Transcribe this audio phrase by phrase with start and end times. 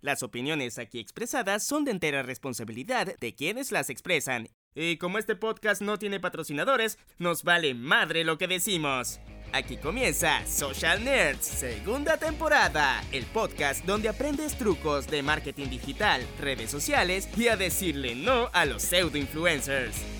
[0.00, 4.48] Las opiniones aquí expresadas son de entera responsabilidad de quienes las expresan.
[4.74, 9.18] Y como este podcast no tiene patrocinadores, nos vale madre lo que decimos.
[9.52, 16.70] Aquí comienza Social Nerds, segunda temporada, el podcast donde aprendes trucos de marketing digital, redes
[16.70, 20.17] sociales y a decirle no a los pseudo influencers.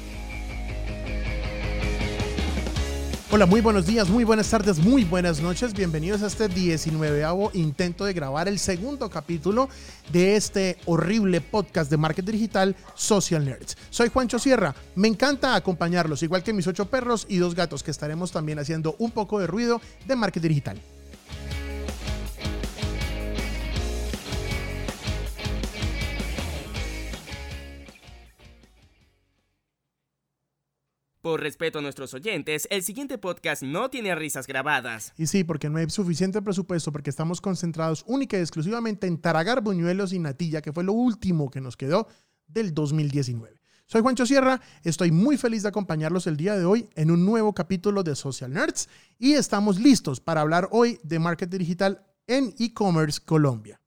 [3.31, 5.75] Hola, muy buenos días, muy buenas tardes, muy buenas noches.
[5.75, 9.69] Bienvenidos a este 19 intento de grabar el segundo capítulo
[10.11, 13.77] de este horrible podcast de marketing digital Social Nerds.
[13.91, 14.75] Soy Juancho Sierra.
[14.95, 18.97] Me encanta acompañarlos, igual que mis ocho perros y dos gatos, que estaremos también haciendo
[18.99, 20.81] un poco de ruido de marketing digital.
[31.37, 35.13] Respeto a nuestros oyentes, el siguiente podcast no tiene risas grabadas.
[35.17, 39.61] Y sí, porque no hay suficiente presupuesto, porque estamos concentrados única y exclusivamente en taragar
[39.63, 42.09] buñuelos y natilla, que fue lo último que nos quedó
[42.47, 43.61] del 2019.
[43.87, 47.55] Soy Juancho Sierra, estoy muy feliz de acompañarlos el día de hoy en un nuevo
[47.55, 53.19] capítulo de Social Nerds y estamos listos para hablar hoy de marketing digital en e-commerce
[53.25, 53.81] Colombia.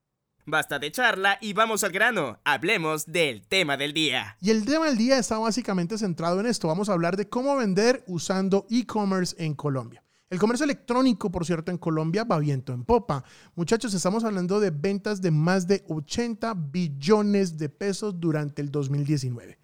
[0.44, 2.40] Basta de charla y vamos al grano.
[2.44, 4.36] Hablemos del tema del día.
[4.40, 6.66] Y el tema del día está básicamente centrado en esto.
[6.66, 10.02] Vamos a hablar de cómo vender usando e-commerce en Colombia.
[10.30, 13.22] El comercio electrónico, por cierto, en Colombia va viento en popa.
[13.54, 19.60] Muchachos, estamos hablando de ventas de más de 80 billones de pesos durante el 2019.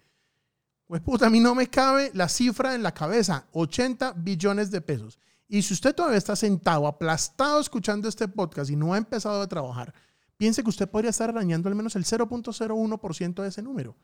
[0.87, 4.79] Pues puta, a mí no me cabe la cifra en la cabeza, 80 billones de
[4.79, 5.19] pesos.
[5.47, 9.47] Y si usted todavía está sentado, aplastado escuchando este podcast y no ha empezado a
[9.49, 9.93] trabajar,
[10.39, 13.97] piense que usted podría estar arañando al menos el 0.01% de ese número.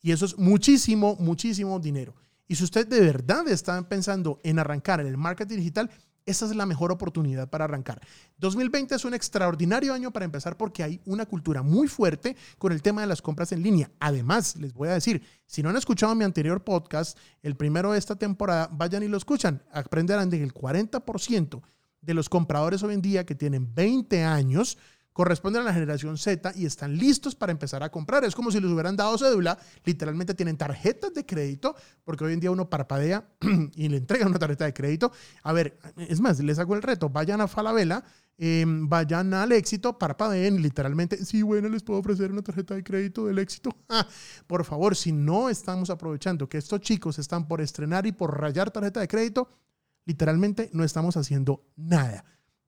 [0.00, 2.14] Y eso es muchísimo, muchísimo dinero.
[2.48, 5.90] Y si usted de verdad está pensando en arrancar en el marketing digital,
[6.24, 8.00] esa es la mejor oportunidad para arrancar.
[8.38, 12.80] 2020 es un extraordinario año para empezar porque hay una cultura muy fuerte con el
[12.80, 13.90] tema de las compras en línea.
[14.00, 17.98] Además, les voy a decir, si no han escuchado mi anterior podcast, el primero de
[17.98, 19.62] esta temporada, vayan y lo escuchan.
[19.70, 21.60] Aprenderán de que el 40%
[22.00, 24.78] de los compradores hoy en día que tienen 20 años
[25.12, 28.24] corresponden a la generación Z y están listos para empezar a comprar.
[28.24, 31.74] Es como si les hubieran dado cédula, literalmente tienen tarjetas de crédito,
[32.04, 33.28] porque hoy en día uno parpadea
[33.74, 35.12] y le entregan una tarjeta de crédito.
[35.42, 38.04] A ver, es más, les hago el reto, vayan a Falabella,
[38.38, 43.26] em, vayan al éxito, parpadeen literalmente, sí, bueno, les puedo ofrecer una tarjeta de crédito
[43.26, 43.76] del éxito.
[44.46, 48.70] Por favor, si no estamos aprovechando que estos chicos están por estrenar y por rayar
[48.70, 49.48] tarjeta de crédito,
[50.04, 52.24] literalmente no estamos haciendo nada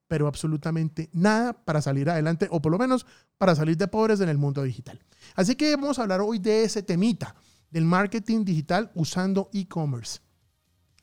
[0.07, 3.05] pero absolutamente nada para salir adelante o por lo menos
[3.37, 4.99] para salir de pobres en el mundo digital.
[5.35, 7.35] Así que vamos a hablar hoy de ese temita,
[7.69, 10.19] del marketing digital usando e-commerce.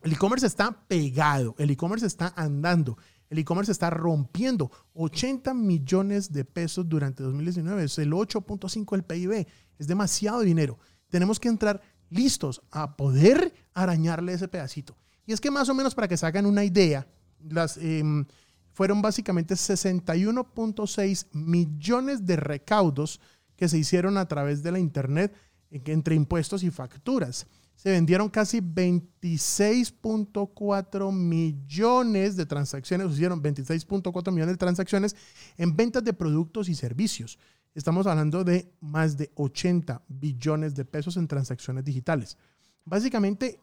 [0.03, 2.97] El e-commerce está pegado, el e-commerce está andando,
[3.29, 9.47] el e-commerce está rompiendo 80 millones de pesos durante 2019, es el 8.5 del PIB,
[9.79, 10.79] es demasiado dinero.
[11.09, 11.81] Tenemos que entrar
[12.11, 14.97] listos a poder arañarle ese pedacito.
[15.25, 17.07] Y es que más o menos para que se hagan una idea,
[17.41, 17.77] las...
[17.77, 18.27] Em,
[18.73, 23.21] fueron básicamente 61.6 millones de recaudos
[23.57, 25.35] que se hicieron a través de la Internet
[25.71, 27.47] entre impuestos y facturas.
[27.77, 35.17] Se vendieron casi 26.4 millones de transacciones, se hicieron 26.4 millones de transacciones
[35.57, 37.39] en ventas de productos y servicios.
[37.75, 42.37] Estamos hablando de más de 80 billones de pesos en transacciones digitales.
[42.85, 43.59] Básicamente,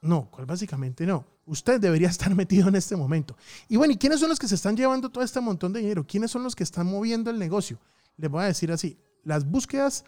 [0.00, 1.35] no, ¿cuál básicamente no?
[1.46, 3.36] Usted debería estar metido en este momento.
[3.68, 6.06] Y bueno, ¿y quiénes son los que se están llevando todo este montón de dinero?
[6.06, 7.78] ¿Quiénes son los que están moviendo el negocio?
[8.16, 10.04] Les voy a decir así, las búsquedas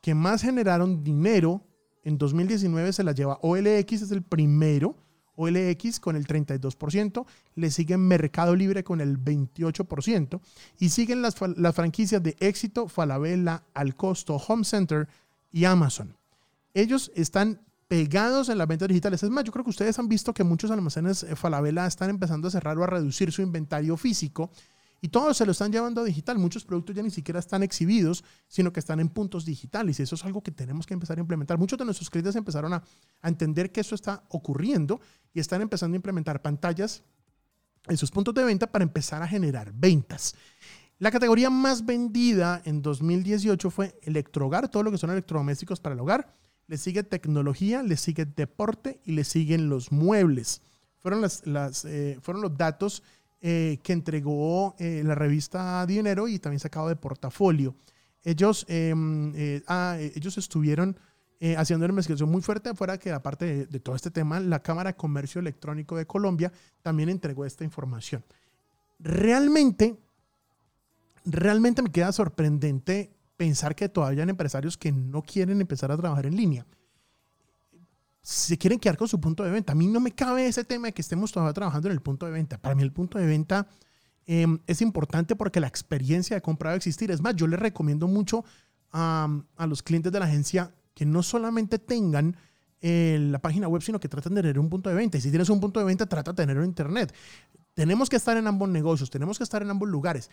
[0.00, 1.62] que más generaron dinero
[2.02, 4.96] en 2019 se las lleva OLX, es el primero,
[5.36, 10.40] OLX con el 32%, le sigue Mercado Libre con el 28%
[10.78, 15.08] y siguen las, las franquicias de Éxito, Falabella, Al Costo, Home Center
[15.50, 16.16] y Amazon.
[16.74, 19.22] Ellos están pegados en las ventas digitales.
[19.22, 22.48] Es más, yo creo que ustedes han visto que muchos almacenes eh, Falabella están empezando
[22.48, 24.50] a cerrar o a reducir su inventario físico
[25.00, 26.38] y todos se lo están llevando a digital.
[26.38, 30.14] Muchos productos ya ni siquiera están exhibidos, sino que están en puntos digitales y eso
[30.14, 31.58] es algo que tenemos que empezar a implementar.
[31.58, 32.82] Muchos de nuestros clientes empezaron a,
[33.20, 35.00] a entender que eso está ocurriendo
[35.34, 37.02] y están empezando a implementar pantallas
[37.86, 40.34] en sus puntos de venta para empezar a generar ventas.
[40.98, 46.00] La categoría más vendida en 2018 fue electrohogar, todo lo que son electrodomésticos para el
[46.00, 46.34] hogar
[46.66, 50.62] le sigue tecnología, le sigue deporte y le siguen los muebles.
[50.98, 53.02] Fueron, las, las eh, fueron los datos
[53.40, 57.74] eh, que entregó eh, la revista Dinero y también sacado de portafolio.
[58.22, 59.34] Ellos, em,
[59.66, 60.96] ah, ellos estuvieron
[61.58, 64.92] haciendo una investigación muy fuerte fuera que aparte de, de todo este tema, la Cámara
[64.92, 66.50] de Comercio Electrónico de Colombia
[66.80, 68.24] también entregó esta información.
[68.98, 69.98] Realmente
[71.24, 76.26] realmente me queda sorprendente pensar que todavía hay empresarios que no quieren empezar a trabajar
[76.26, 76.66] en línea.
[78.22, 79.72] Se quieren quedar con su punto de venta.
[79.72, 82.26] A mí no me cabe ese tema de que estemos todavía trabajando en el punto
[82.26, 82.58] de venta.
[82.58, 83.66] Para mí el punto de venta
[84.24, 87.10] em, es importante porque la experiencia de compra va a existir.
[87.10, 88.44] Es más, yo les recomiendo mucho
[88.92, 92.36] a, a los clientes de la agencia que no solamente tengan
[92.86, 95.16] eh, la página web, sino que traten de tener un punto de venta.
[95.16, 97.14] Y si tienes un punto de venta, trata de tenerlo en Internet.
[97.72, 100.30] Tenemos que estar en ambos negocios, tenemos que estar en ambos lugares.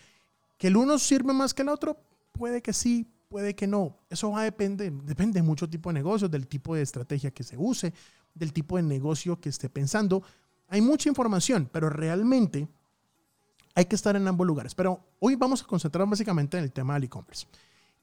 [0.57, 1.97] Que el uno sirve más que el otro,
[2.31, 3.97] puede que sí, puede que no.
[4.09, 7.43] Eso va a depender, depende de mucho tipo de negocios, del tipo de estrategia que
[7.43, 7.93] se use,
[8.33, 10.23] del tipo de negocio que esté pensando.
[10.67, 12.67] Hay mucha información, pero realmente
[13.75, 14.75] hay que estar en ambos lugares.
[14.75, 17.47] Pero hoy vamos a concentrar básicamente en el tema del e-commerce.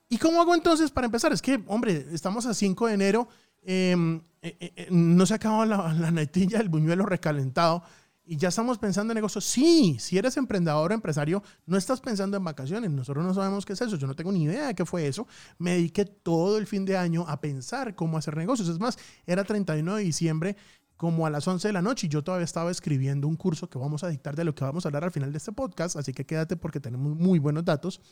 [0.08, 1.32] ¿Y cómo hago entonces para empezar?
[1.32, 3.28] Es que, hombre, estamos a 5 de enero,
[3.62, 7.82] em, eh, eh, eh, no se acaba la, la natilla del buñuelo recalentado
[8.30, 9.46] y ya estamos pensando en negocios.
[9.46, 12.90] Sí, si eres emprendedor o empresario, no estás pensando en vacaciones.
[12.90, 13.96] Nosotros no sabemos qué es eso.
[13.96, 15.26] Yo no tengo ni idea de qué fue eso.
[15.56, 18.68] Me dediqué todo el fin de año a pensar cómo hacer negocios.
[18.68, 20.56] Es más, era 31 de diciembre
[20.98, 23.78] como a las 11 de la noche y yo todavía estaba escribiendo un curso que
[23.78, 26.12] vamos a dictar de lo que vamos a hablar al final de este podcast, así
[26.12, 28.02] que quédate porque tenemos muy buenos datos.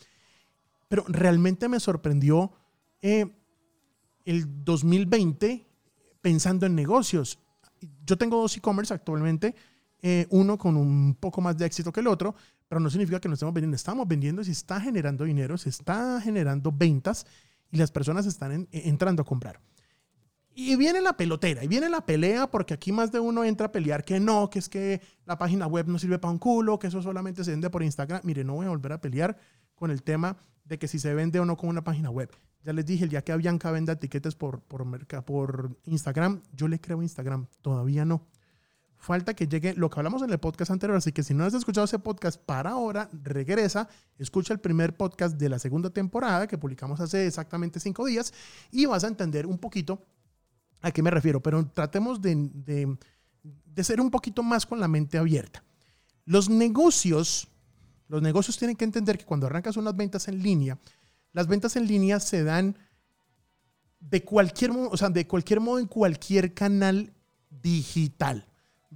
[0.87, 2.53] Pero realmente me sorprendió
[3.03, 3.35] eh,
[4.25, 5.67] el 2020
[6.21, 7.37] pensando en negocios.
[8.03, 9.53] Yo tengo dos e-commerce actualmente,
[10.01, 12.35] eh, uno con un poco más de éxito que el otro,
[12.67, 13.75] pero no significa que no estemos vendiendo.
[13.75, 17.25] Estamos vendiendo, se está generando dinero, se está generando ventas
[17.71, 19.59] y las personas están entrando a comprar.
[20.59, 23.71] Y viene la pelotera, y viene la pelea, porque aquí más de uno entra a
[23.71, 26.87] pelear que no, que es que la página web no sirve para un culo, que
[26.87, 28.21] eso solamente se vende por Instagram.
[28.23, 29.37] Mire, no voy a volver a pelear
[29.75, 30.35] con el tema
[30.65, 32.31] de que si se vende o no con una página web.
[32.63, 34.83] Ya les dije, el día que Bianca venda etiquetas por, por,
[35.23, 38.25] por Instagram, yo le creo Instagram, todavía no.
[38.97, 41.53] Falta que llegue lo que hablamos en el podcast anterior, así que si no has
[41.53, 46.57] escuchado ese podcast para ahora, regresa, escucha el primer podcast de la segunda temporada que
[46.57, 48.33] publicamos hace exactamente cinco días
[48.71, 50.03] y vas a entender un poquito
[50.81, 52.97] a qué me refiero, pero tratemos de,
[53.43, 55.63] de, ser un poquito más con la mente abierta.
[56.25, 57.47] Los negocios
[58.07, 60.79] los negocios tienen que entender que cuando arrancas unas ventas en línea,
[61.33, 62.77] las ventas en línea se dan
[63.99, 67.13] de cualquier, o sea, de cualquier modo en cualquier canal
[67.49, 68.46] digital.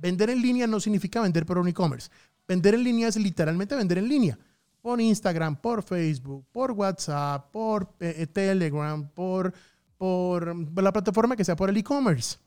[0.01, 2.09] Vender en línea no significa vender por un e-commerce.
[2.47, 4.37] Vender en línea es literalmente vender en línea.
[4.81, 9.53] Por Instagram, por Facebook, por WhatsApp, por eh, Telegram, por,
[9.95, 12.37] por la plataforma que sea por el e-commerce.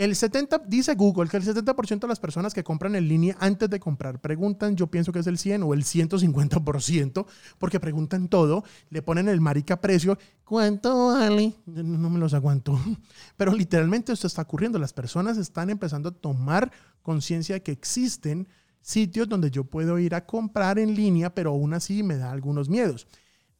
[0.00, 3.68] El 70, dice Google que el 70% de las personas que compran en línea antes
[3.68, 7.26] de comprar preguntan, yo pienso que es el 100 o el 150%,
[7.58, 11.52] porque preguntan todo, le ponen el marica precio, ¿cuánto vale?
[11.66, 12.80] No me los aguanto.
[13.36, 18.48] Pero literalmente esto está ocurriendo, las personas están empezando a tomar conciencia de que existen
[18.80, 22.70] sitios donde yo puedo ir a comprar en línea, pero aún así me da algunos
[22.70, 23.06] miedos.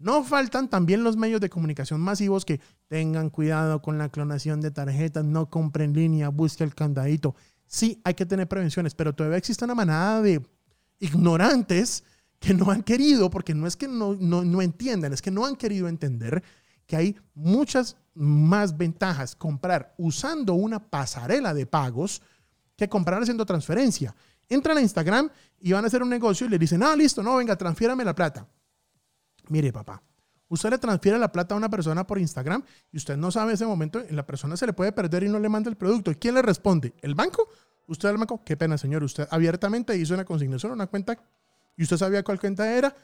[0.00, 2.58] No faltan también los medios de comunicación masivos que
[2.88, 7.34] tengan cuidado con la clonación de tarjetas, no compren en línea, busque el candadito.
[7.66, 10.42] Sí, hay que tener prevenciones, pero todavía existe una manada de
[11.00, 12.02] ignorantes
[12.38, 15.44] que no han querido, porque no es que no, no, no entiendan, es que no
[15.44, 16.42] han querido entender
[16.86, 22.22] que hay muchas más ventajas comprar usando una pasarela de pagos
[22.74, 24.16] que comprar haciendo transferencia.
[24.48, 25.28] Entran a Instagram
[25.60, 28.14] y van a hacer un negocio y le dicen, ah, listo, no, venga, transfiérame la
[28.14, 28.48] plata.
[29.50, 30.00] Mire, papá,
[30.48, 33.66] usted le transfiere la plata a una persona por Instagram y usted no sabe ese
[33.66, 36.12] momento, la persona se le puede perder y no le manda el producto.
[36.18, 36.94] ¿Quién le responde?
[37.02, 37.48] ¿El banco?
[37.88, 39.02] Usted al banco, qué pena, señor.
[39.02, 41.18] Usted abiertamente hizo una consignación, una cuenta,
[41.76, 42.94] y usted sabía cuál cuenta era.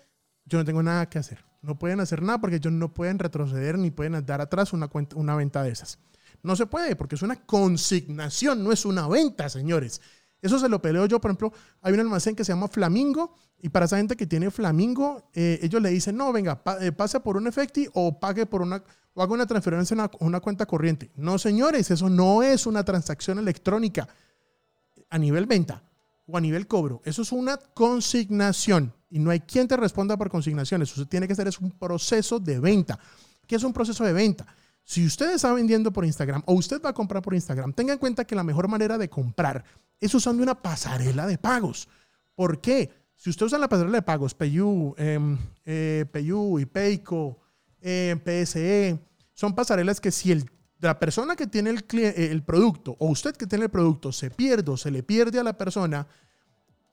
[0.44, 1.44] Yo no tengo nada que hacer.
[1.62, 5.16] No pueden hacer nada porque ellos no pueden retroceder ni pueden dar atrás una, cuenta,
[5.16, 5.98] una venta de esas.
[6.44, 10.00] No se puede porque es una consignación, no es una venta, señores.
[10.42, 13.70] Eso se lo peleo yo, por ejemplo, hay un almacén que se llama Flamingo y
[13.70, 17.36] para esa gente que tiene Flamingo, eh, ellos le dicen, no, venga, eh, pase por
[17.36, 18.82] un efecti o pague por una,
[19.22, 21.10] haga una transferencia en una, cuenta corriente.
[21.16, 24.08] No, señores, eso no es una transacción electrónica
[25.08, 25.82] a nivel venta
[26.26, 27.00] o a nivel cobro.
[27.04, 30.92] Eso es una consignación y no hay quien te responda por consignaciones.
[30.92, 32.98] Eso tiene que ser es un proceso de venta.
[33.46, 34.46] ¿Qué es un proceso de venta?
[34.84, 37.98] Si usted está vendiendo por Instagram o usted va a comprar por Instagram, tenga en
[37.98, 39.64] cuenta que la mejor manera de comprar
[40.00, 41.88] es usando una pasarela de pagos.
[42.34, 42.90] ¿Por qué?
[43.16, 45.18] Si usted usa la pasarela de pagos, PayU, eh,
[45.64, 47.38] eh, PayU y Payco,
[47.80, 48.98] eh, PSE,
[49.32, 50.44] son pasarelas que si
[50.80, 54.30] la persona que tiene el, eh, el producto o usted que tiene el producto se
[54.30, 56.06] pierde o se le pierde a la persona,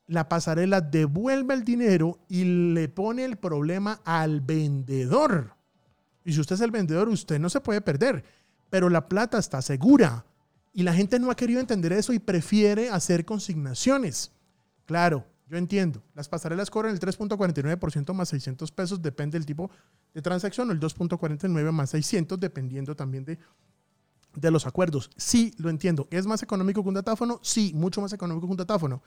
[0.06, 2.44] la pasarela devuelve el dinero y
[2.74, 5.54] le pone el problema al vendedor.
[6.24, 8.24] Y si usted es el vendedor, usted no se puede perder,
[8.70, 10.24] pero la plata está segura.
[10.74, 14.32] Y la gente no ha querido entender eso y prefiere hacer consignaciones.
[14.84, 16.02] Claro, yo entiendo.
[16.14, 19.70] Las pasarelas cobran el 3.49% más 600 pesos, depende del tipo
[20.12, 23.38] de transacción, o el 2.49 más 600, dependiendo también de,
[24.34, 25.10] de los acuerdos.
[25.16, 26.08] Sí, lo entiendo.
[26.10, 27.38] ¿Es más económico que un datáfono?
[27.40, 29.00] Sí, mucho más económico que un datáfono.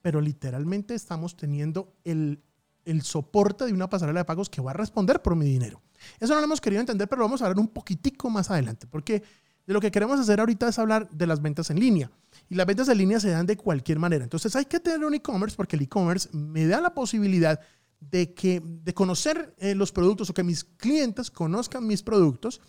[0.00, 2.42] Pero literalmente estamos teniendo el,
[2.86, 5.82] el soporte de una pasarela de pagos que va a responder por mi dinero.
[6.18, 8.86] Eso no lo hemos querido entender, pero lo vamos a hablar un poquitico más adelante,
[8.86, 9.22] porque
[9.66, 12.10] de lo que queremos hacer ahorita es hablar de las ventas en línea.
[12.48, 14.24] Y las ventas en línea se dan de cualquier manera.
[14.24, 17.60] Entonces hay que tener un e-commerce porque el e-commerce me da la posibilidad
[18.00, 22.60] de, que, de conocer eh, los productos o que mis clientes conozcan mis productos.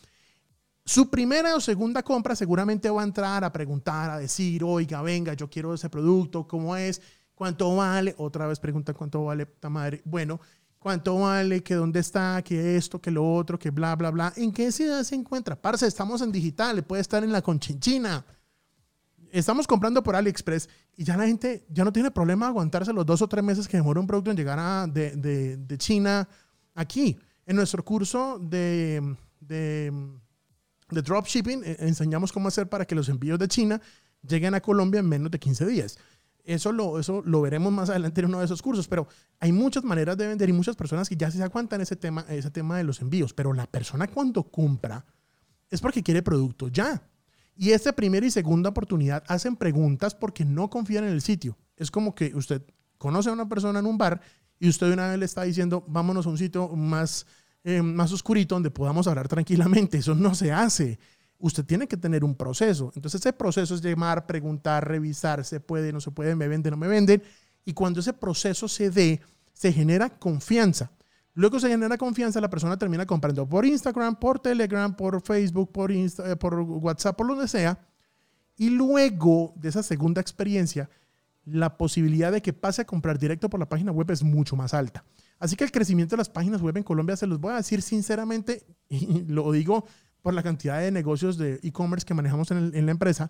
[0.86, 5.34] Su primera o segunda compra seguramente va a entrar a preguntar, a decir, oiga, venga,
[5.34, 7.02] yo quiero ese producto, ¿cómo es?
[7.34, 8.14] ¿Cuánto vale?
[8.18, 10.02] Otra vez pregunta cuánto vale, puta madre.
[10.06, 10.40] Bueno,
[10.84, 11.64] ¿cuánto vale?
[11.64, 12.42] ¿Que dónde está?
[12.44, 13.00] ¿Que esto?
[13.00, 13.58] ¿Que lo otro?
[13.58, 14.34] ¿Que bla, bla, bla?
[14.36, 15.56] ¿En qué ciudad se encuentra?
[15.56, 18.26] Parce, estamos en digital, puede estar en la Conchinchina.
[19.32, 23.22] Estamos comprando por AliExpress y ya la gente ya no tiene problema aguantarse los dos
[23.22, 26.28] o tres meses que demora un producto en llegar de, de, China
[26.76, 27.18] aquí.
[27.46, 29.92] En nuestro curso de, de,
[30.90, 33.82] de dropshipping eh, enseñamos cómo hacer para que los envíos de China
[34.22, 35.98] lleguen a Colombia en menos de 15 días.
[36.44, 39.08] Eso lo, eso lo veremos más adelante en uno de esos cursos, pero
[39.40, 42.52] hay muchas maneras de vender y muchas personas que ya se aguantan ese tema, ese
[42.52, 45.06] tema de los envíos, pero la persona cuando compra
[45.70, 47.02] es porque quiere producto ya.
[47.56, 51.58] Y esta primera y segunda oportunidad hacen preguntas porque no confían en el sitio.
[51.78, 52.64] Es como que usted
[52.98, 54.22] conoce a una persona en un bar
[54.60, 57.26] y usted una vez le está diciendo, vámonos a un sitio más,
[57.64, 59.98] eh, más oscurito donde podamos hablar tranquilamente.
[60.00, 61.00] Eso no se hace
[61.40, 62.92] usted tiene que tener un proceso.
[62.96, 66.78] Entonces ese proceso es llamar, preguntar, revisar, se puede, no se puede, me venden, no
[66.78, 67.22] me venden.
[67.66, 69.22] Y cuando ese proceso se dé,
[69.54, 70.92] se genera confianza.
[71.36, 75.92] Luego se genera confianza, la persona termina comprando por Instagram, por Telegram, por Facebook, por,
[75.92, 77.80] Insta, eh, por WhatsApp, por donde sea.
[78.56, 80.90] Y luego de esa segunda experiencia,
[81.46, 84.74] la posibilidad de que pase a comprar directo por la página web es mucho más
[84.74, 85.04] alta.
[85.40, 87.82] Así que el crecimiento de las páginas web en Colombia, se los voy a decir
[87.82, 89.86] sinceramente, y lo digo
[90.24, 93.30] por la cantidad de negocios de e-commerce que manejamos en, la empresa,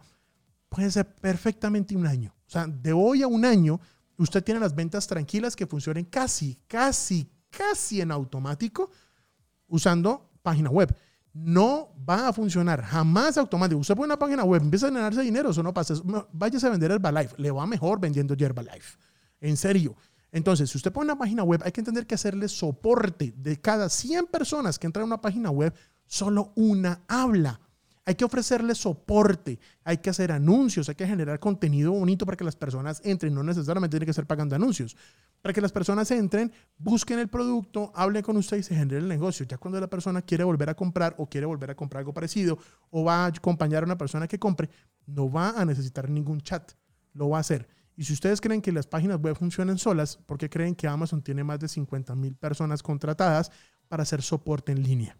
[0.69, 2.33] puede ser perfectamente un año.
[2.47, 3.81] O sea, de hoy a un año,
[4.15, 8.91] usted tiene las ventas tranquilas que funcionen casi, casi, casi en automático
[9.67, 10.95] usando página web.
[11.33, 13.81] No va a funcionar jamás automático.
[13.81, 15.95] Usted pone una página web, empieza a ganarse dinero, eso no pasa.
[16.31, 17.33] Váyase a vender Herbalife.
[17.37, 18.99] Le va mejor vendiendo Herbalife.
[19.41, 19.95] En serio.
[20.31, 23.89] Entonces, si usted pone una página web, hay que entender que hacerle soporte de cada
[23.89, 25.73] 100 personas que entran a una página web,
[26.05, 27.59] solo una habla.
[28.05, 32.43] Hay que ofrecerle soporte, hay que hacer anuncios, hay que generar contenido bonito para que
[32.43, 33.33] las personas entren.
[33.33, 34.97] No necesariamente tiene que ser pagando anuncios.
[35.41, 39.07] Para que las personas entren, busquen el producto, hablen con usted y se genere el
[39.07, 39.45] negocio.
[39.45, 42.57] Ya cuando la persona quiere volver a comprar o quiere volver a comprar algo parecido
[42.89, 44.69] o va a acompañar a una persona que compre,
[45.05, 46.73] no va a necesitar ningún chat.
[47.13, 47.69] Lo va a hacer.
[47.95, 51.21] Y si ustedes creen que las páginas web funcionan solas, ¿por qué creen que Amazon
[51.21, 53.51] tiene más de 50 mil personas contratadas
[53.87, 55.17] para hacer soporte en línea?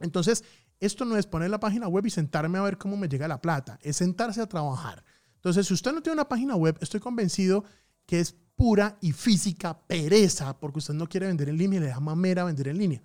[0.00, 0.44] Entonces,
[0.80, 3.40] esto no es poner la página web y sentarme a ver cómo me llega la
[3.40, 5.04] plata, es sentarse a trabajar.
[5.36, 7.64] Entonces, si usted no tiene una página web, estoy convencido
[8.04, 11.88] que es pura y física pereza porque usted no quiere vender en línea y le
[11.88, 13.02] da mamera vender en línea.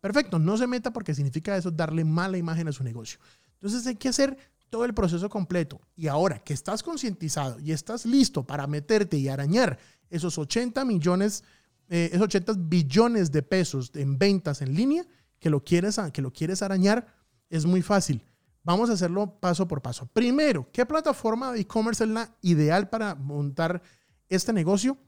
[0.00, 3.18] Perfecto, no se meta porque significa eso darle mala imagen a su negocio.
[3.54, 4.36] Entonces hay que hacer
[4.70, 5.80] todo el proceso completo.
[5.96, 9.78] Y ahora que estás concientizado y estás listo para meterte y arañar
[10.10, 11.44] esos 80 millones,
[11.88, 15.04] eh, esos 80 billones de pesos en ventas en línea,
[15.38, 17.06] que lo quieres, que lo quieres arañar,
[17.48, 18.24] es muy fácil.
[18.62, 20.06] Vamos a hacerlo paso por paso.
[20.06, 23.80] Primero, ¿qué plataforma de e-commerce es la ideal para montar
[24.28, 24.98] este negocio?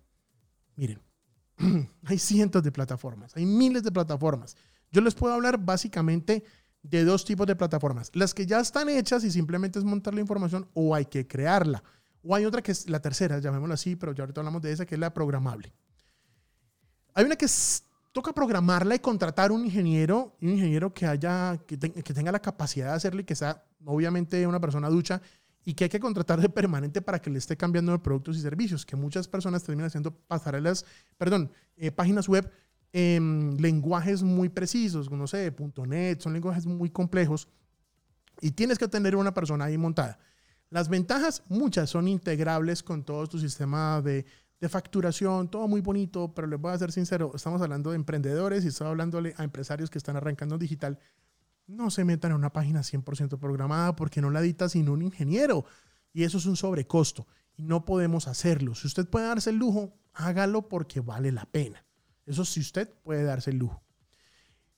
[0.77, 1.03] Miren,
[2.05, 4.57] hay cientos de plataformas, hay miles de plataformas.
[4.93, 6.45] Yo les puedo hablar básicamente
[6.83, 8.11] de dos tipos de plataformas.
[8.15, 11.83] Las que ya están hechas y simplemente es montar la información o hay que crearla.
[12.23, 14.87] O hay otra que es la tercera, llamémosla así, pero ya ahorita hablamos de esa,
[14.87, 15.73] que es la programable.
[17.15, 17.83] Hay una que es
[18.19, 22.93] toca programarla y contratar un ingeniero, un ingeniero que haya, que, tenga la capacidad de
[22.95, 25.23] hacerlo y que sea obviamente una persona ducha
[25.65, 28.41] y que hay que contratar de permanente para que le esté cambiando de productos y
[28.41, 30.85] servicios, que muchas personas terminan haciendo pasarelas,
[31.17, 32.51] perdón, eh, páginas web
[32.93, 35.55] en lenguajes muy precisos, no sé,
[35.87, 37.47] .NET, son lenguajes muy complejos
[38.41, 40.19] y tienes que tener una persona ahí montada.
[40.71, 44.27] Las ventajas, muchas, son integrables con todo tu sistema de,
[44.61, 48.65] de facturación, todo muy bonito, pero les voy a ser sincero, estamos hablando de emprendedores
[48.65, 50.99] y estoy hablándole a empresarios que están arrancando digital.
[51.67, 55.65] No se metan en una página 100% programada porque no la edita sin un ingeniero.
[56.13, 57.27] Y eso es un sobrecosto.
[57.57, 58.75] Y no podemos hacerlo.
[58.75, 61.85] Si usted puede darse el lujo, hágalo porque vale la pena.
[62.25, 63.83] Eso si usted puede darse el lujo.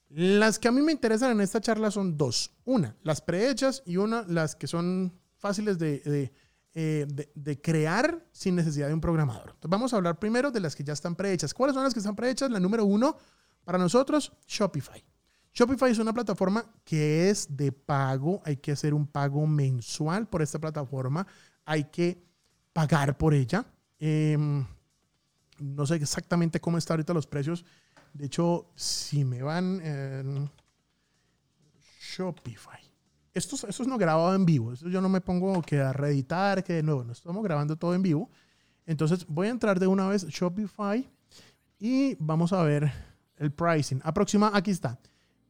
[0.09, 2.57] Las que a mí me interesan en esta charla son dos.
[2.65, 6.33] Una, las prehechas y una, las que son fáciles de,
[6.73, 9.51] eh, de, crear sin necesidad de un programador.
[9.51, 11.53] Entonces vamos a hablar primero de las que ya están prehechas.
[11.53, 12.51] ¿Cuáles son las que están prehechas?
[12.51, 13.17] La número uno
[13.65, 15.05] para nosotros, Shopify.
[15.53, 18.41] Shopify es una plataforma que es de pago.
[18.45, 21.27] Hay que hacer un pago mensual por esta plataforma.
[21.65, 22.23] Hay que
[22.73, 23.67] pagar por ella.
[23.99, 24.65] Em,
[25.59, 27.65] no sé exactamente cómo están ahorita los precios.
[28.13, 30.51] De hecho, si me van en
[32.01, 32.90] Shopify.
[33.33, 34.73] Esto, esto es no grabado en vivo.
[34.73, 37.95] Esto yo no me pongo que a reeditar, que de nuevo, no estamos grabando todo
[37.95, 38.31] en vivo.
[38.87, 41.09] Entonces voy a entrar de una vez Shopify
[41.79, 42.93] y vamos a ver
[43.37, 44.01] el pricing.
[44.05, 44.99] Aproxima, aquí está.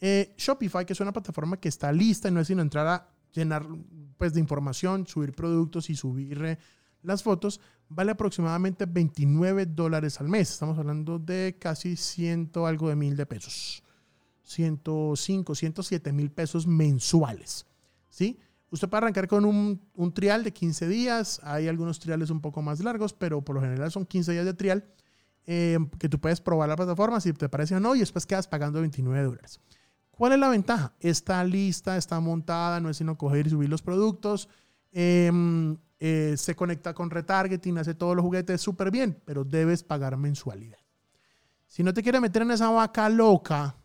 [0.01, 3.09] Eh, Shopify, que es una plataforma que está lista y no es sino entrar a
[3.33, 3.67] llenar
[4.17, 6.59] pues, de información, subir productos y subir eh,
[7.03, 10.51] las fotos, vale aproximadamente 29 dólares al mes.
[10.51, 13.83] Estamos hablando de casi ciento algo de mil de pesos.
[14.45, 17.67] 105, 107 mil pesos mensuales.
[18.11, 18.39] ¿Sí?
[18.71, 21.41] Usted puede arrancar con un, un, trial de 15 días.
[21.43, 24.55] Hay algunos triales un poco más largos, pero por lo general son 15 días de
[24.55, 24.85] trial
[25.53, 28.47] eh, que tú puedes probar la plataforma si te parece o no y después quedas
[28.47, 29.59] pagando 29 dólares.
[30.11, 30.93] ¿Cuál es la ventaja?
[31.01, 34.49] Está lista, está montada, no es sino coger y subir los productos.
[34.93, 40.17] Em, eh, se conecta con retargeting, hace todos los juguetes súper bien, pero debes pagar
[40.17, 40.79] mensualidad.
[41.67, 43.77] Si no te quieres meter en esa vaca loca,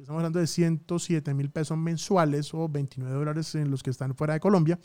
[0.00, 4.34] estamos hablando de 107 mil pesos mensuales o 29 dólares en los que están fuera
[4.34, 4.78] de Colombia,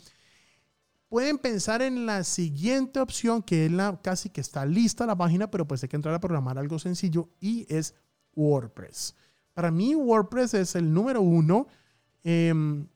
[1.08, 5.50] pueden pensar en la siguiente opción, que es la casi que está lista la página,
[5.50, 7.94] pero pues hay que entrar a programar algo sencillo y es
[8.34, 9.14] WordPress.
[9.54, 11.66] Para mí WordPress es el número uno
[12.22, 12.86] em,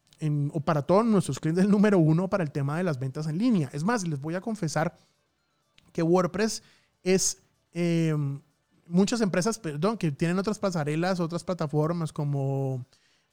[0.53, 3.39] o para todos nuestros clientes el número uno para el tema de las ventas en
[3.39, 3.71] línea.
[3.73, 4.95] Es más, les voy a confesar
[5.93, 6.63] que WordPress
[7.03, 7.39] es
[7.73, 8.15] eh,
[8.91, 12.85] muchas empresas, perdón, que tienen otras pasarelas, otras plataformas como,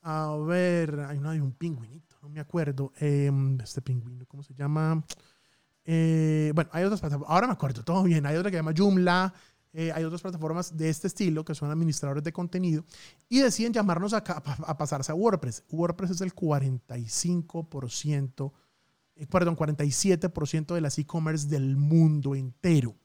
[0.01, 3.31] a ver, hay, hay un pingüinito, no me acuerdo, eh,
[3.63, 5.03] este pingüino, ¿cómo se llama?
[5.83, 8.73] Eh, bueno, hay otras plataformas, ahora me acuerdo, todo bien, hay otra que se llama
[8.75, 9.33] Joomla,
[9.73, 12.83] eh, hay otras plataformas de este estilo que son administradores de contenido
[13.29, 15.65] y deciden llamarnos a, a pasarse a WordPress.
[15.69, 18.53] WordPress es el 45%,
[19.15, 22.95] eh, perdón, 47% de las e-commerce del mundo entero.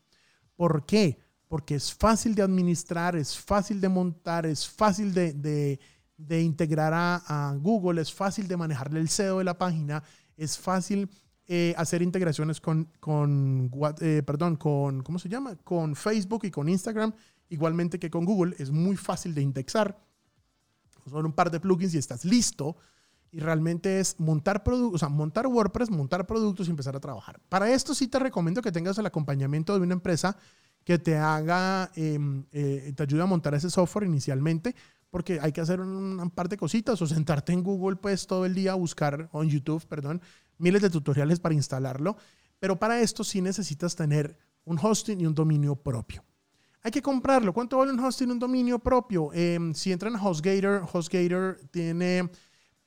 [0.56, 1.18] ¿Por qué?
[1.52, 5.78] Porque es fácil de administrar, es fácil de montar, es fácil de,
[6.16, 10.02] de, integrar a, Google, es fácil de manejarle el SEO de la página,
[10.34, 11.10] es fácil
[11.46, 15.56] eh, hacer integraciones con, con eh, perdón, con, ¿cómo se llama?
[15.56, 17.12] Con Facebook y con Instagram,
[17.50, 18.56] igualmente que con Google.
[18.58, 20.02] Es muy fácil de indexar.
[21.10, 22.78] Son un par de plugins y estás listo.
[23.30, 27.40] Y realmente es montar o montar WordPress, montar productos y empezar a trabajar.
[27.50, 30.38] Para esto sí te recomiendo que tengas el acompañamiento de una empresa
[30.84, 34.74] que te haga, em, eh, te ayude a montar ese software inicialmente,
[35.10, 38.54] porque hay que hacer un, par de cositas o sentarte en Google pues todo el
[38.54, 40.20] día a buscar, o en YouTube, perdón,
[40.58, 42.16] miles de tutoriales para instalarlo,
[42.58, 46.24] pero para esto sí necesitas tener un hosting y un dominio propio.
[46.84, 47.52] Hay que comprarlo.
[47.52, 49.32] ¿Cuánto vale un hosting y un dominio propio?
[49.32, 52.28] Em, si entran a HostGator, HostGator tiene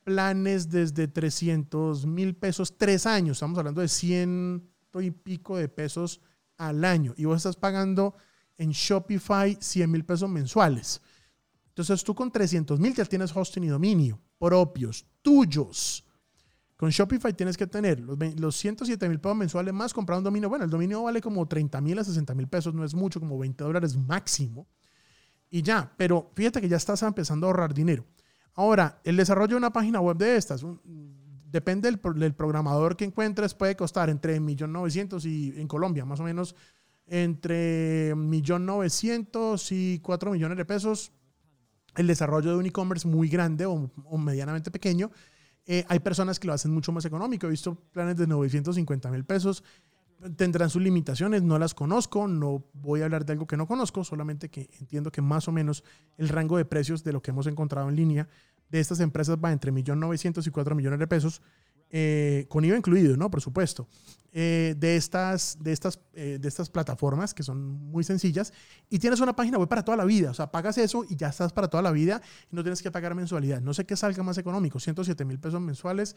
[0.04, 3.38] planes desde 300 mil pesos, tres años.
[3.38, 4.70] Estamos hablando de 100
[5.02, 6.22] y pico de pesos
[6.58, 7.14] al año.
[7.18, 8.16] Y vos estás pagando
[8.58, 11.02] en Shopify 100 mil pesos mensuales.
[11.70, 16.04] Entonces tú con 300 mil ya tienes hosting y dominio propios, tuyos.
[16.78, 20.50] Con Shopify tienes que tener los, los 107 mil pesos mensuales más comprar un dominio.
[20.50, 23.40] Bueno, el dominio vale como 30 mil a 60 mil pesos, no es mucho, como
[23.40, 24.68] 20 dólares máximo.
[25.50, 28.06] Y ya, pero fíjate que ya estás empezando a ahorrar dinero.
[28.56, 30.64] Ahora, el desarrollo de una página web de estas,
[31.56, 36.56] depende del, programador que encuentres, puede costar entre 1.900.000 y en Colombia, más o menos
[37.08, 41.12] entre 1.900.000 y 4 millones de pesos.
[41.96, 45.12] El desarrollo de un e-commerce muy grande o medianamente pequeño
[45.68, 47.48] eh, hay personas que lo hacen mucho más económico.
[47.48, 49.64] He visto planes de 950 mil pesos.
[50.38, 54.04] Tendrán sus limitaciones, no las conozco, no voy a hablar de algo que no conozco,
[54.04, 55.84] solamente que entiendo que más o menos
[56.18, 58.30] el rango de precios de lo que hemos encontrado en línea
[58.70, 61.42] de estas empresas va entre 1.900.000 y 4 millones de pesos
[61.92, 63.30] eh, con IVA incluido, ¿no?
[63.30, 63.88] Por supuesto,
[64.32, 68.52] eh, de, estas, de, estas, eh, de estas plataformas que son muy sencillas
[68.90, 71.30] y tienes una página web para toda la vida, o sea, pagas eso y ya
[71.30, 73.62] estás para toda la vida y no tienes que pagar mensualidad.
[73.62, 76.16] No sé qué salga más económico, 107 mil pesos mensuales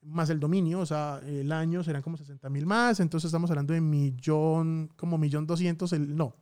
[0.00, 3.74] más el dominio, o sea, el año serán como 60 mil más, entonces estamos hablando
[3.74, 6.34] de millón, como millón doscientos, el, no,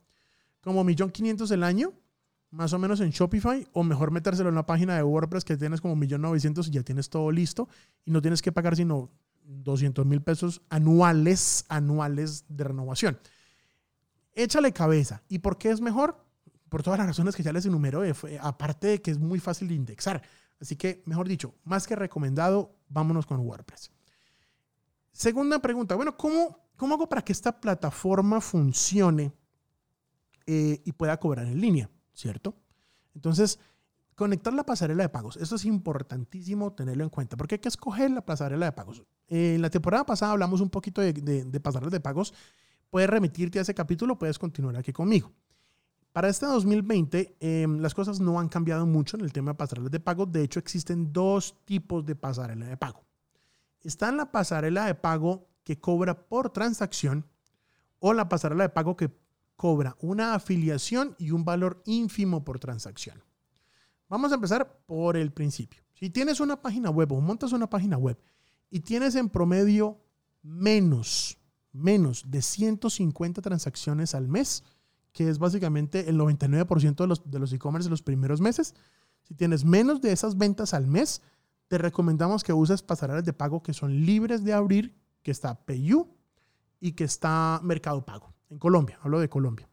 [0.61, 1.93] como millón quinientos el año
[2.51, 5.81] más o menos en Shopify o mejor metérselo en una página de WordPress que tienes
[5.81, 7.67] como 1.900.000 y ya tienes todo listo
[8.05, 9.09] y no tienes que pagar sino
[9.43, 13.19] 200 mil pesos anuales, anuales de renovación.
[14.33, 15.23] Échale cabeza.
[15.27, 16.25] ¿Y por qué es mejor?
[16.69, 18.03] Por todas las razones que ya les enumero,
[18.41, 20.21] aparte de que es muy fácil de indexar.
[20.59, 23.91] Así que, mejor dicho, más que recomendado, vámonos con WordPress.
[25.11, 29.33] Segunda pregunta, bueno, ¿cómo, cómo hago para que esta plataforma funcione
[30.45, 31.89] eh, y pueda cobrar en línea?
[32.13, 32.55] ¿Cierto?
[33.15, 33.59] Entonces,
[34.15, 35.37] conectar la pasarela de pagos.
[35.37, 39.03] Eso es importantísimo tenerlo en cuenta, porque hay que escoger la pasarela de pagos.
[39.27, 42.33] en la temporada pasada hablamos un poquito de, de, de pasarelas de pagos.
[42.89, 45.31] Puedes remitirte a ese capítulo, puedes continuar aquí conmigo.
[46.11, 49.91] Para este 2020, em, las cosas no han cambiado mucho en el tema de pasarelas
[49.91, 50.25] de pago.
[50.25, 53.05] De hecho, existen dos tipos de pasarela de pago.
[53.79, 57.25] Está la pasarela de pago que cobra por transacción
[57.99, 59.09] o la pasarela de pago que
[59.61, 63.23] cobra una afiliación y un valor ínfimo por transacción.
[64.09, 65.83] Vamos a empezar por el principio.
[65.93, 68.17] Si tienes una página web o montas una página web
[68.71, 70.01] y tienes en promedio
[70.41, 71.37] menos,
[71.71, 74.63] menos de 150 transacciones al mes,
[75.11, 78.73] que es básicamente el 99% de los, de los e-commerce de los primeros meses.
[79.21, 81.21] Si tienes menos de esas ventas al mes,
[81.67, 86.07] te recomendamos que uses pasarelas de pago que son libres de abrir, que está PayU
[86.79, 88.33] y que está Mercado Pago.
[88.51, 89.67] En Colombia, hablo de Colombia.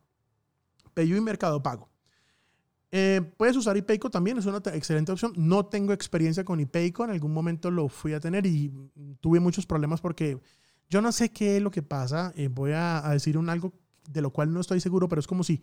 [0.95, 1.91] PayU y Mercado Pago.
[2.91, 5.33] Eh, puedes usar iPayco también, es una excelente opción.
[5.37, 8.73] No tengo experiencia con iPayco, en algún momento lo fui a tener y
[9.21, 10.41] tuve muchos problemas porque
[10.89, 12.33] yo no sé qué es lo que pasa.
[12.37, 13.75] Eh, voy a, a decir un algo
[14.09, 15.63] de lo cual no estoy seguro, pero es como si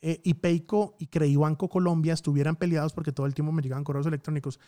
[0.00, 4.60] eh, IPEICO y Credibanco Colombia estuvieran peleados porque todo el tiempo me llegaban correos electrónicos.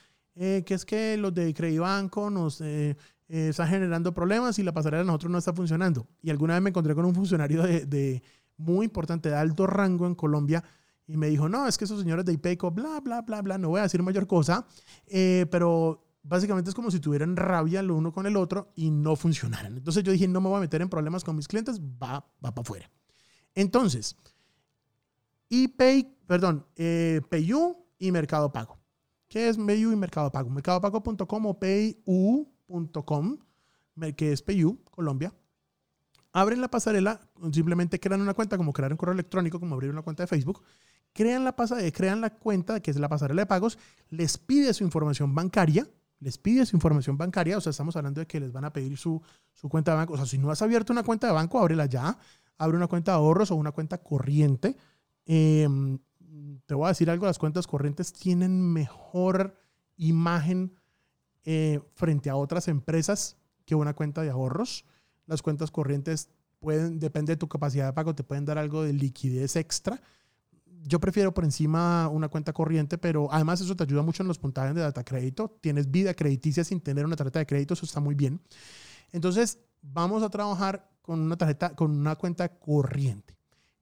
[0.43, 2.97] Eh, que es que los de Credibanco nos eh,
[3.29, 6.07] eh, están generando problemas y la pasarela de nosotros no está funcionando.
[6.23, 8.23] Y alguna vez me encontré con un funcionario de,
[8.57, 10.65] muy importante, de alto rango en Colombia,
[11.07, 13.69] y me dijo, no, es que esos señores de IPEICO, bla, bla, bla, bla, no
[13.69, 14.67] voy a decir mayor cosa,
[15.51, 19.77] pero básicamente es como si tuvieran rabia el uno con el otro y no funcionaran.
[19.77, 22.55] Entonces yo dije, no me voy a meter en problemas con mis clientes, va, va
[22.55, 22.91] para afuera.
[23.55, 24.17] Entonces,
[25.51, 28.80] ePay, perdón, eh, PayU y Mercado Pago.
[29.31, 30.51] ¿Qué es PayU y Mercado Pago?
[30.51, 33.39] Mercadopago.com o payu.com,
[34.17, 35.33] que es PayU, Colombia.
[36.33, 37.21] Abren la pasarela,
[37.53, 40.65] simplemente crean una cuenta, como crear un correo electrónico, como abrir una cuenta de Facebook.
[41.13, 44.83] Crean la, pasarela, crean la cuenta, que es la pasarela de pagos, les pide su
[44.83, 45.87] información bancaria,
[46.19, 48.99] les pide su información bancaria, o sea, estamos hablando de que les van a pedir
[48.99, 49.23] su,
[49.55, 50.15] su cuenta de banco.
[50.15, 52.19] O sea, si no has abierto una cuenta de banco, ábrela ya
[52.59, 54.77] abre una cuenta de ahorros o una cuenta corriente.
[55.25, 56.01] Em,
[56.67, 59.57] te voy a decir algo, las cuentas corrientes tienen mejor
[59.97, 60.75] imagen
[61.45, 64.85] eh, frente a otras empresas que una cuenta de ahorros.
[65.27, 68.93] Las cuentas corrientes pueden, depende de tu capacidad de pago, te pueden dar algo de
[68.93, 70.01] liquidez extra.
[70.83, 74.39] Yo prefiero por encima una cuenta corriente, pero además eso te ayuda mucho en los
[74.39, 75.59] puntajes de data crédito.
[75.61, 78.41] Tienes vida crediticia sin tener una tarjeta de crédito, eso está muy bien.
[79.13, 83.37] Entonces, vamos a trabajar con una tarjeta, con una cuenta corriente.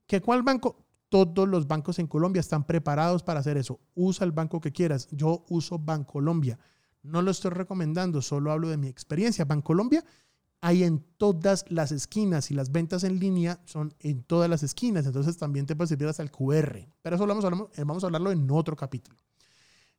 [0.07, 0.88] ¿Qué cuál banco?
[1.09, 3.79] Todos los bancos en Colombia están preparados para hacer eso.
[3.95, 5.07] Usa el banco que quieras.
[5.11, 6.59] Yo uso Bancolombia.
[7.01, 9.45] No lo estoy recomendando, solo hablo de mi experiencia.
[9.45, 10.03] Bancolombia
[10.61, 15.05] hay en todas las esquinas y las ventas en línea son en todas las esquinas.
[15.05, 16.87] Entonces también te puede servir hasta el QR.
[17.01, 19.17] Pero eso vamos a, hablar, vamos a hablarlo en otro capítulo.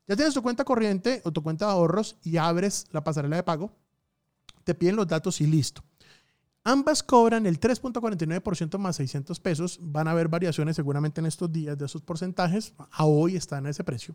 [0.06, 3.42] Ya tienes tu cuenta corriente o tu cuenta de ahorros y abres la pasarela de
[3.42, 3.72] pago.
[4.64, 5.82] Te piden los datos y listo.
[6.62, 9.78] Ambas cobran el 3.49% más 600 pesos.
[9.80, 12.74] Van a haber variaciones seguramente en estos días de esos porcentajes.
[12.90, 14.14] A hoy están a ese precio.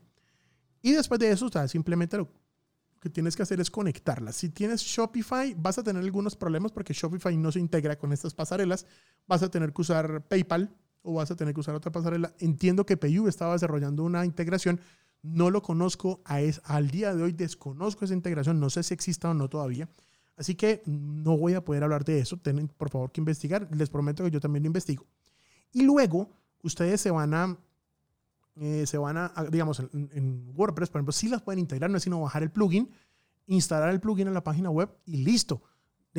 [0.81, 2.29] Y después de eso, simplemente lo
[3.01, 4.36] que tienes que hacer es conectarlas.
[4.36, 8.36] Si tienes Shopify, vas a tener algunos problemas porque Shopify no se integra con estas
[8.36, 8.86] pasarelas.
[9.27, 12.34] Vas a tener que usar PayPal o vas a tener que usar otra pasarela.
[12.39, 14.79] Entiendo que PayU estaba desarrollando una integración.
[15.23, 18.60] No lo conozco es, al día de hoy, desconozco esa integración.
[18.60, 19.89] No sé si exista o no todavía.
[20.38, 22.38] Así que no voy a poder hablar de eso.
[22.38, 23.67] Tienen, por favor, que investigar.
[23.71, 25.06] Les prometo que yo también lo investigo.
[25.71, 26.30] Y luego,
[26.63, 27.58] ustedes se van a,
[28.56, 32.04] eh, se van a, digamos, en, WordPress, por ejemplo, sí las pueden integrar, no es
[32.04, 32.89] sino bajar el plugin,
[33.48, 35.62] instalar el plugin en la página web y listo.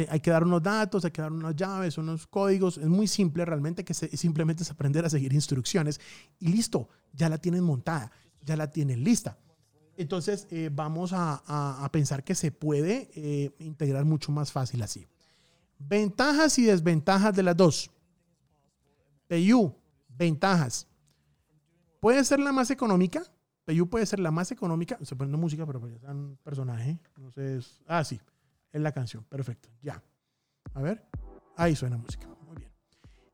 [0.09, 2.79] hay que dar unos datos, hay que dar unas llaves, unos códigos.
[2.79, 6.01] Es muy simple realmente, que simplemente es aprender a seguir instrucciones
[6.39, 9.39] y listo, ya la tienen montada, ya la tienen lista.
[9.97, 15.07] Entonces, eh, vamos a, pensar que se puede eh, integrar mucho más fácil así.
[15.79, 17.91] Ventajas y desventajas de las dos.
[19.29, 19.75] PayU,
[20.09, 20.87] ventajas.
[22.01, 23.23] Puede ser la más económica.
[23.65, 24.99] PayU puede ser la más económica.
[25.03, 27.01] Se pone música, pero pues ya está un personaje.
[27.17, 28.21] Entonces, ah, sí,
[28.73, 29.25] es la canción.
[29.25, 30.03] Perfecto, ya.
[30.75, 31.05] A ver,
[31.57, 32.29] ahí suena música.
[32.47, 32.71] Muy bien.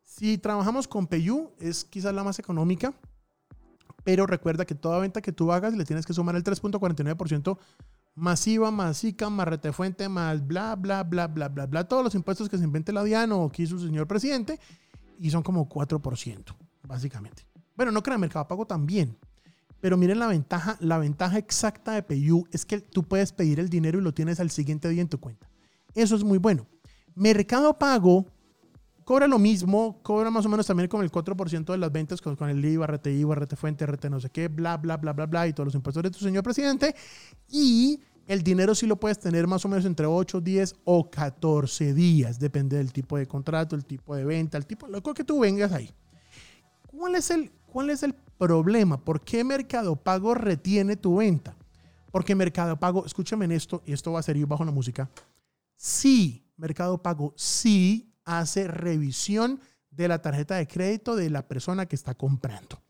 [0.03, 2.95] Si trabajamos con PayU, es quizás la más económica
[4.05, 7.59] pero recuerda que toda venta que tú hagas le tienes que sumar el 3.49%
[8.15, 12.49] masiva, más ICA, más retefuente, más bla, bla, bla, bla, bla, bla, todos los impuestos
[12.49, 14.61] que se invente la DIAN o quiso su señor presidente,
[15.19, 17.47] y son como 4%, básicamente.
[17.77, 19.17] Bueno, no crean, Mercado Pago también.
[19.81, 23.69] Pero miren la ventaja, la ventaja exacta de PayU es que tú puedes pedir el
[23.69, 25.49] dinero y lo tienes al siguiente día en tu cuenta.
[25.95, 26.67] Eso es muy bueno.
[27.15, 28.27] Mercado Pago
[29.05, 32.49] cobra lo mismo, cobra más o menos también con el 4% de las ventas con,
[32.49, 35.53] el IVA, RTI, RT Fuente, RT no sé qué, bla, bla, bla, bla, bla, y
[35.53, 36.95] todos los impuestos de tu señor presidente.
[37.49, 41.95] Y el dinero sí lo puedes tener más o menos entre 8, 10 o 14
[41.95, 45.41] días, depende del tipo de contrato, el tipo de venta, el tipo, lo que tú
[45.41, 45.91] vengas ahí.
[46.87, 49.03] ¿Cuál es el, cuál es el problema?
[49.03, 51.57] ¿Por qué Mercado Pago retiene tu venta?
[52.11, 55.11] Porque Mercado Pago, escúchame en esto, y esto va a ser bajo la música.
[55.75, 61.97] Sí, Mercado Pago sí hace revisión de la tarjeta de crédito de la persona que
[61.97, 62.83] está comprando.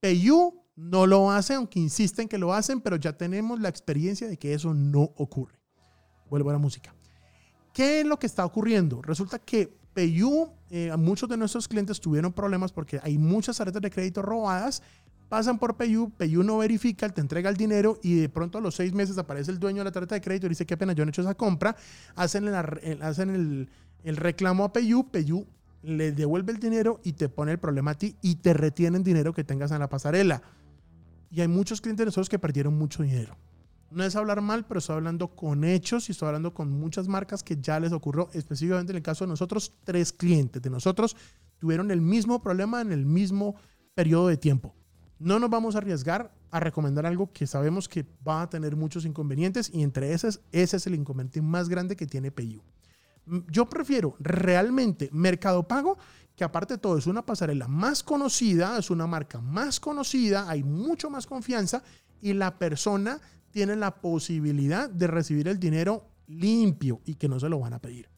[0.00, 4.36] PayU no lo hace, aunque insisten que lo hacen, pero ya tenemos la experiencia de
[4.36, 5.60] que eso no ocurre.
[6.28, 6.94] Vuelvo a la música.
[7.72, 9.02] ¿Qué es lo que está ocurriendo?
[9.02, 13.90] Resulta que PayU, eh, muchos de nuestros clientes tuvieron problemas porque hay muchas tarjetas de
[13.90, 14.82] crédito robadas
[15.28, 18.74] pasan por PayU, PayU no verifica, te entrega el dinero y de pronto a los
[18.74, 21.04] seis meses aparece el dueño de la tarjeta de crédito y dice, qué pena, yo
[21.04, 21.74] no he hecho esa compra,
[22.14, 23.68] hacen, el, hacen el,
[24.04, 25.46] el, reclamo a PayU, PayU
[25.82, 29.34] le devuelve el dinero y te pone el problema a ti y te retienen dinero
[29.34, 30.42] que tengas en la pasarela.
[31.30, 33.36] Y hay muchos clientes de nosotros que perdieron mucho dinero.
[33.90, 37.42] No es hablar mal, pero estoy hablando con hechos y estoy hablando con muchas marcas
[37.42, 41.16] que ya les ocurrió, específicamente en el caso de nosotros, tres clientes de nosotros
[41.58, 43.56] tuvieron el mismo problema en el mismo
[43.94, 44.74] periodo de tiempo.
[45.18, 49.04] No nos vamos a arriesgar a recomendar algo que sabemos que va a tener muchos
[49.04, 52.62] inconvenientes y entre esos, ese es el inconveniente más grande que tiene PayU.
[53.50, 55.98] Yo prefiero realmente Mercado Pago,
[56.36, 60.62] que aparte de todo es una pasarela más conocida, es una marca más conocida, hay
[60.62, 61.82] mucho más confianza
[62.20, 67.48] y la persona tiene la posibilidad de recibir el dinero limpio y que no se
[67.48, 68.08] lo van a pedir.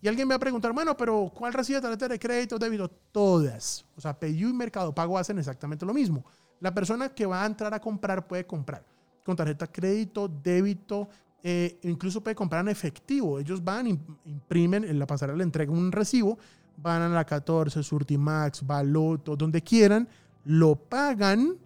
[0.00, 2.88] Y alguien me va a preguntar, bueno, pero ¿cuál recibe tarjeta de crédito, débito?
[2.88, 3.84] Todas.
[3.96, 6.24] O sea, PayU y Mercado Pago hacen exactamente lo mismo.
[6.60, 8.84] La persona que va a entrar a comprar puede comprar
[9.24, 11.08] con tarjeta crédito, débito,
[11.48, 13.38] eh, incluso puede comprar en efectivo.
[13.38, 16.40] Ellos van, imprimen, en la pasarela le entregan un recibo,
[16.76, 20.08] van a la 14, Surtimax, Baloto, donde quieran,
[20.42, 21.56] lo pagan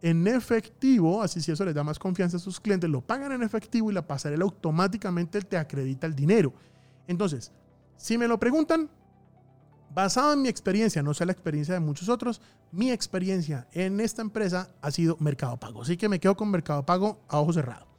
[0.00, 3.42] en efectivo, así si eso les da más confianza a sus clientes, lo pagan en
[3.42, 6.54] efectivo y la pasarela automáticamente te acredita el dinero.
[7.06, 7.52] Entonces,
[7.98, 8.88] si me lo preguntan,
[9.94, 12.40] basado en mi experiencia, no sé la experiencia de muchos otros,
[12.72, 15.82] mi experiencia en esta empresa ha sido Mercado Pago.
[15.82, 17.89] Así que me quedo con Mercado Pago a ojo cerrado.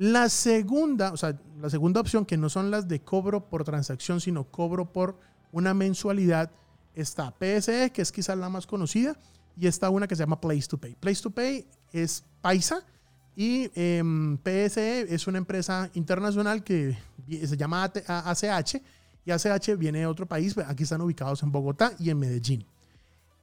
[0.00, 4.18] La segunda, o sea, la segunda opción, que no son las de cobro por transacción,
[4.18, 5.20] sino cobro por
[5.52, 6.50] una mensualidad,
[6.94, 9.14] está PSE, que es quizás la más conocida,
[9.58, 10.94] y está una que se llama Place to Pay.
[10.94, 12.82] Place to Pay es Paisa
[13.36, 16.96] y em, PSE es una empresa internacional que
[17.28, 18.76] se llama ACH
[19.26, 22.64] y ACH viene de otro país, aquí están ubicados en Bogotá y en Medellín.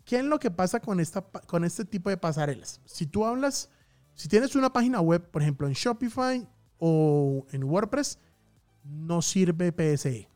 [0.05, 2.81] ¿Qué es lo que pasa con, esta, con este tipo de pasarelas?
[2.85, 3.69] Si tú hablas,
[4.17, 6.47] si tienes una página web, por ejemplo, en Shopify
[6.79, 8.17] o en WordPress,
[8.83, 10.27] no sirve PSE.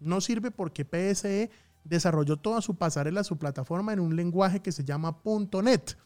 [0.00, 1.50] No sirve porque PSE
[1.84, 5.20] desarrolló toda su pasarela, su plataforma en un lenguaje que se llama
[5.62, 5.98] .NET.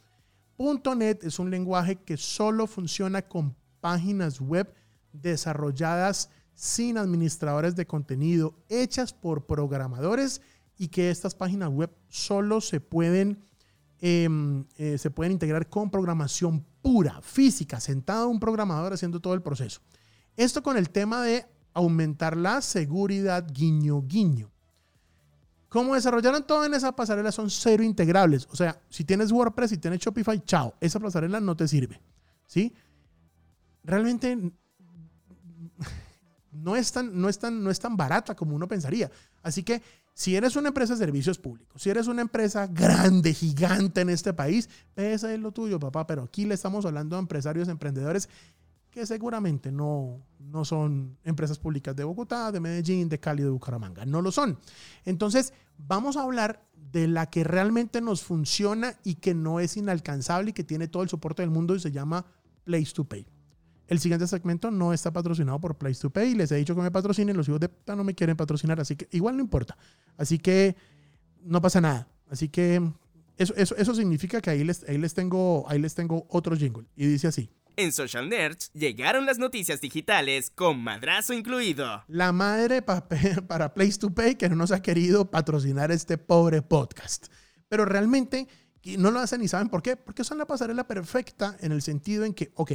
[0.59, 4.75] .NET es un lenguaje que solo funciona con páginas web
[5.13, 10.43] desarrolladas sin administradores de contenido, hechas por programadores
[10.77, 13.45] y que estas páginas web solo se pueden,
[14.03, 19.43] em, eh, se pueden integrar con programación pura, física, sentado un programador haciendo todo el
[19.43, 19.81] proceso.
[20.37, 24.51] Esto con el tema de aumentar la seguridad guiño guiño.
[25.69, 28.49] Como desarrollaron todo en esa pasarela son cero integrables.
[28.51, 32.03] O sea, si tienes WordPress, si tienes Shopify, chao, esa pasarela no te sirve.
[32.45, 32.75] ¿Sí?
[33.85, 34.37] Realmente
[36.51, 39.09] no es tan, no es tan, no es tan barata como uno pensaría.
[39.45, 39.81] Así que
[40.15, 44.33] si eres una empresa de servicios públicos, si eres una empresa grande, gigante en este
[44.33, 46.07] país, ese es lo tuyo, papá.
[46.07, 48.29] Pero aquí le estamos hablando a empresarios, emprendedores
[48.91, 54.05] que seguramente no, no son empresas públicas de Bogotá, de Medellín, de Cali, de Bucaramanga.
[54.05, 54.59] No lo son.
[55.07, 60.51] Entonces, vamos a hablar de la que realmente nos funciona y que no es inalcanzable
[60.51, 62.27] y que tiene todo el soporte del mundo y se llama
[62.65, 63.27] Place to Pay.
[63.89, 66.35] El siguiente segmento no está patrocinado por Place to Pay.
[66.35, 67.37] Les he dicho que me patrocinen.
[67.37, 69.77] Los hijos de puta no me quieren patrocinar, así que igual no importa.
[70.17, 70.77] Así que
[71.43, 72.09] no pasa nada.
[72.31, 72.81] Así que
[73.37, 76.87] eso, eso, eso significa que ahí les, ahí, les tengo, ahí les tengo otro jingle.
[76.97, 77.51] Y dice así.
[77.77, 82.05] En Social Nerds llegaron las noticias digitales con madrazo incluido.
[82.07, 82.83] La madre
[83.49, 87.27] para Place to Pay que no nos ha querido patrocinar este pobre podcast.
[87.69, 88.47] Pero realmente
[88.99, 89.97] no lo hacen y saben por qué.
[89.97, 92.73] Porque son la pasarela perfecta en el sentido en que, ok,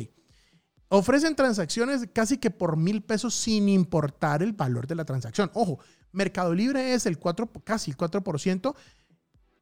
[0.89, 5.51] ofrecen transacciones casi que por mil pesos sin importar el valor de la transacción.
[5.53, 5.79] Ojo,
[6.11, 8.75] Mercado Libre es el 4, casi el 4%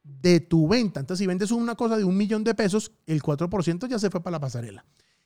[0.02, 1.00] de tu venta.
[1.00, 4.22] Entonces, si vendes una cosa de un millón de pesos, el 4% ya se fue
[4.22, 4.84] para la pasarela.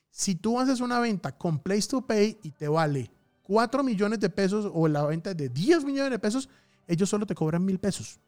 [0.09, 3.11] Si tú haces una venta con Place to Pay y te vale
[3.43, 6.49] 4 millones de pesos o la venta de 10 millones de pesos,
[6.87, 8.19] ellos solo te cobran mil pesos.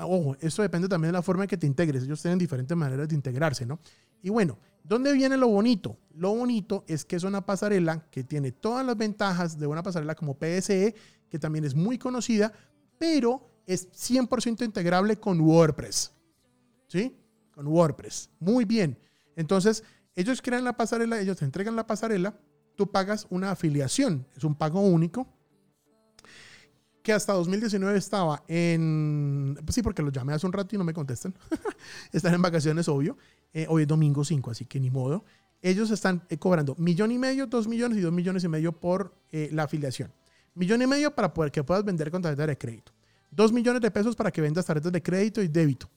[0.00, 2.02] ojo, esto depende también de la forma en que te integres.
[2.02, 3.78] Ellos tienen diferentes maneras de integrarse, ¿no?
[4.22, 5.98] Y bueno, ¿dónde viene lo bonito?
[6.14, 10.14] Lo bonito es que es una pasarela que tiene todas las ventajas de una pasarela
[10.14, 10.94] como PSE,
[11.28, 12.52] que también es muy conocida,
[12.98, 16.12] pero es 100% integrable con WordPress.
[16.88, 17.16] ¿Sí?
[17.52, 18.30] Con WordPress.
[18.40, 18.98] Muy bien.
[19.36, 19.84] Entonces,
[20.16, 22.34] ellos crean la pasarela, ellos te entregan la pasarela,
[22.76, 25.26] tú pagas una afiliación, es un pago único,
[27.02, 29.58] que hasta 2019 estaba en...
[29.64, 31.34] Pues sí, porque lo llamé hace un rato y no me contestan.
[32.12, 33.16] están en vacaciones, obvio.
[33.52, 35.24] Eh, hoy es domingo 5, así que ni modo.
[35.62, 39.14] Ellos están eh, cobrando millón y medio, dos millones y dos millones y medio por
[39.30, 40.12] eh, la afiliación.
[40.54, 42.92] Millón y medio para poder que puedas vender con tarjeta de crédito.
[43.30, 45.88] Dos millones de pesos para que vendas tarjetas de crédito y débito.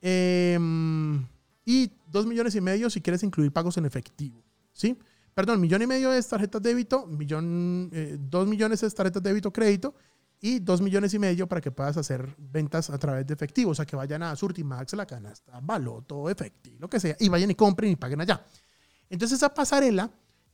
[0.00, 1.26] Em,
[1.64, 4.42] y dos millones y medio si quieres incluir pagos en efectivo.
[4.72, 4.96] ¿Sí?
[5.34, 9.30] Perdón, millón y medio es tarjetas de débito, millón, eh, dos millones es tarjetas de
[9.30, 9.94] débito crédito
[10.40, 13.72] y dos millones y medio para que puedas hacer ventas a través de efectivo.
[13.72, 17.50] O sea, que vayan a Surtimax, La Canasta, Baloto, Efectivo, lo que sea, y vayan
[17.50, 18.44] y compren y paguen allá.
[19.10, 20.10] Entonces, esa pasarela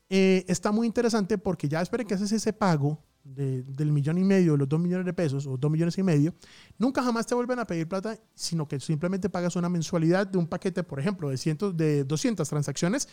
[0.09, 4.55] eh, está muy interesante porque ya esperen que haces ese pago del millón y medio,
[4.55, 6.35] los dos millones de pesos o dos millones y medio,
[6.77, 10.47] nunca jamás te vuelven a pedir plata, sino que simplemente pagas una mensualidad de un
[10.47, 13.09] paquete, por ejemplo, de, cientos, de 200 transacciones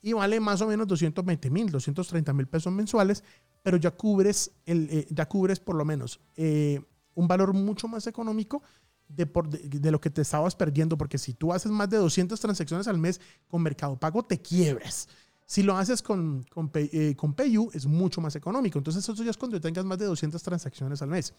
[0.00, 3.24] y vale más o menos 220 mil, 230 mil pesos mensuales,
[3.62, 6.80] pero ya cubres, el, eh, ya cubres por lo menos eh,
[7.14, 8.62] un valor mucho más económico
[9.08, 9.24] de,
[9.64, 12.98] de, lo que te estabas perdiendo, porque si tú haces más de 200 transacciones al
[12.98, 15.08] mes con Mercado Pago, te quiebres.
[15.46, 18.78] Si lo haces con, con, eh, con PayU, es mucho más económico.
[18.78, 21.32] Entonces, eso ya es cuando tengas más de 200 transacciones al mes.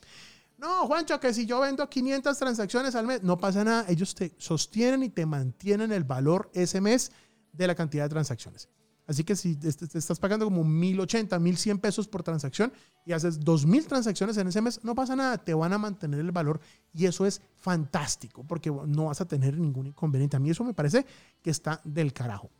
[0.57, 3.85] No, Juancho, que si yo vendo 500 transacciones al mes, no pasa nada.
[3.87, 7.11] Ellos te sostienen y te mantienen el valor ese mes
[7.53, 8.67] de la cantidad de transacciones.
[9.09, 12.71] Así que si te estás pagando como 1080, 1100 pesos por transacción
[13.07, 16.31] y haces 2000 transacciones en ese mes, no pasa nada, te van a mantener el
[16.31, 16.59] valor
[16.93, 20.37] y eso es fantástico porque no vas a tener ningún inconveniente.
[20.37, 21.07] A mí eso me parece
[21.41, 22.51] que está del carajo.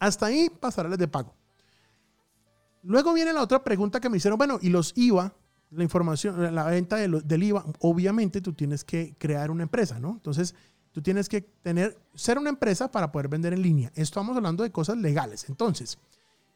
[0.00, 1.32] Hasta ahí pasarles de pago.
[2.82, 5.32] Luego viene la otra pregunta que me hicieron, bueno, y los IVA,
[5.70, 10.10] la información, la venta del IVA, obviamente tú tienes que crear una empresa, ¿no?
[10.10, 10.56] Entonces,
[10.96, 13.92] tú tienes que tener, ser una empresa para poder vender en línea.
[13.94, 15.46] Estamos hablando de cosas legales.
[15.50, 15.98] Entonces,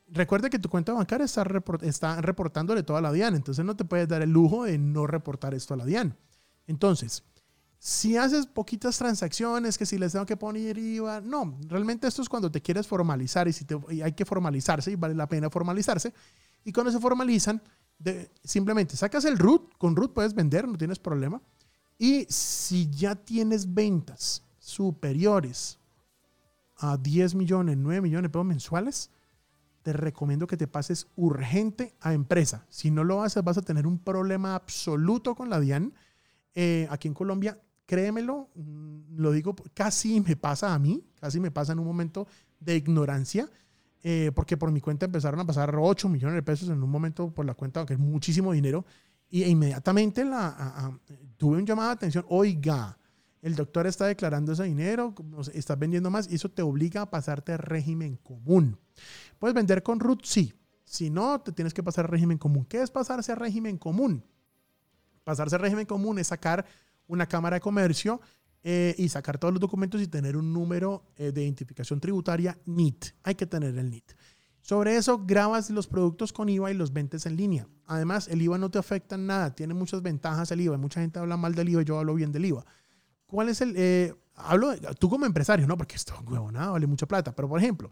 [0.09, 1.45] recuerde que tu cuenta bancaria está,
[1.83, 5.07] está reportándole todo a la DIAN, entonces no te puedes dar el lujo de no
[5.07, 6.17] reportar esto a la DIAN.
[6.67, 7.23] Entonces,
[7.79, 12.29] si haces poquitas transacciones, que si les tengo que poner IVA, no, realmente esto es
[12.31, 13.67] cuando te quieres formalizar y, si
[14.03, 16.15] hay que formalizarse y vale la pena formalizarse.
[16.65, 17.61] Y cuando se formalizan,
[18.43, 21.43] simplemente sacas el root, con root puedes vender, no tienes problema.
[22.03, 25.79] Y si ya tienes ventas superiores
[26.79, 29.11] a 10 millones, 9 millones de pesos mensuales,
[29.83, 32.65] te recomiendo que te pases urgente a empresa.
[32.71, 35.93] Si no lo haces, vas a tener un problema absoluto con la DIAN.
[36.55, 41.51] Eh, aquí en Colombia créemelo, mm, lo digo, casi me pasa a mí, casi me
[41.51, 42.27] pasa en un momento
[42.61, 43.51] de ignorancia,
[44.03, 47.31] eh, porque por mi cuenta empezaron a pasar 8 millones de pesos en un momento
[47.31, 48.87] por la cuenta, que es muchísimo dinero,
[49.31, 50.99] y inmediatamente la,
[51.37, 52.99] tuve un llamado de atención, oiga,
[53.43, 55.15] el doctor está declarando ese dinero,
[55.55, 58.77] estás vendiendo más, y eso te obliga a pasarte a régimen común.
[59.39, 60.53] Puedes vender con root, sí.
[60.85, 62.65] Si no, te tienes que pasar a régimen común.
[62.65, 64.25] ¿Qué es pasarse a régimen común?
[65.23, 66.67] Pasarse a régimen común es sacar
[67.07, 68.21] una cámara de comercio
[68.63, 73.07] eh, y sacar todos los documentos y tener un número eh, de identificación tributaria NIT.
[73.23, 74.13] Hay que tener el NIT.
[74.63, 77.67] Sobre eso, grabas los productos con IVA y los vendes en línea.
[77.87, 80.77] Además, el IVA no te afecta en nada, tiene muchas ventajas el IVA.
[80.77, 82.65] Mucha gente habla mal del IVA, yo hablo bien del IVA.
[83.27, 83.75] ¿Cuál es el...?
[83.77, 85.77] Eh, hablo, tú como empresario, ¿no?
[85.77, 86.15] Porque esto,
[86.53, 87.35] nada vale mucha plata.
[87.35, 87.91] Pero, por ejemplo,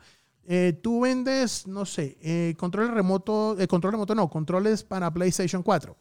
[0.83, 5.97] tú vendes, no sé, controles remoto, control remoto no, controles para PlayStation 4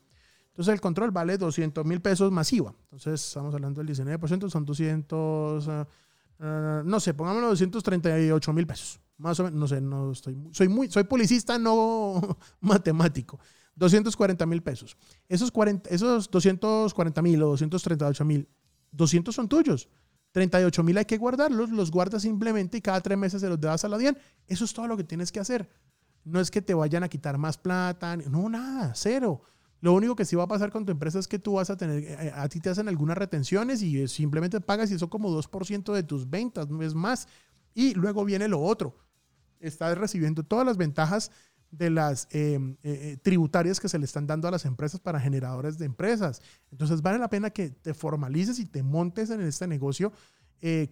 [0.58, 2.74] entonces el control vale 200 mil pesos masiva.
[2.86, 5.88] Entonces estamos hablando del 19%, son 200, ah,
[6.40, 9.00] ah, no sé, pongámoslo 238 mil pesos.
[9.18, 13.40] Más o menos, no sé, no estoy, soy muy, soy policista, no matemático.
[13.76, 14.98] 240 mil pesos.
[15.28, 18.48] Esos, 40, esos 240 mil o 238 mil,
[18.92, 19.90] 200 son tuyos.
[20.32, 23.86] 38 mil hay que guardarlos, los guardas simplemente y cada tres meses se los das
[23.86, 24.18] a la DIAN.
[24.48, 25.70] Eso es todo lo que tienes que hacer.
[26.24, 29.42] No es que te vayan a quitar más plata, no, nada, cero.
[29.80, 31.78] Lo único que sí va a pasar con tu empresa es que tú vas a
[31.78, 35.30] tener, eh, eh, a ti te hacen algunas retenciones y simplemente pagas y eso como
[35.30, 37.28] 2% de tus ventas, no es más.
[37.74, 38.98] Y luego viene lo otro.
[39.60, 41.32] Estás recibiendo todas las ventajas
[41.72, 45.78] de las em, eh, tributarias que se le están dando a las empresas para generadores
[45.78, 46.42] de empresas.
[46.72, 50.12] Entonces vale la pena que te formalices y te montes en este negocio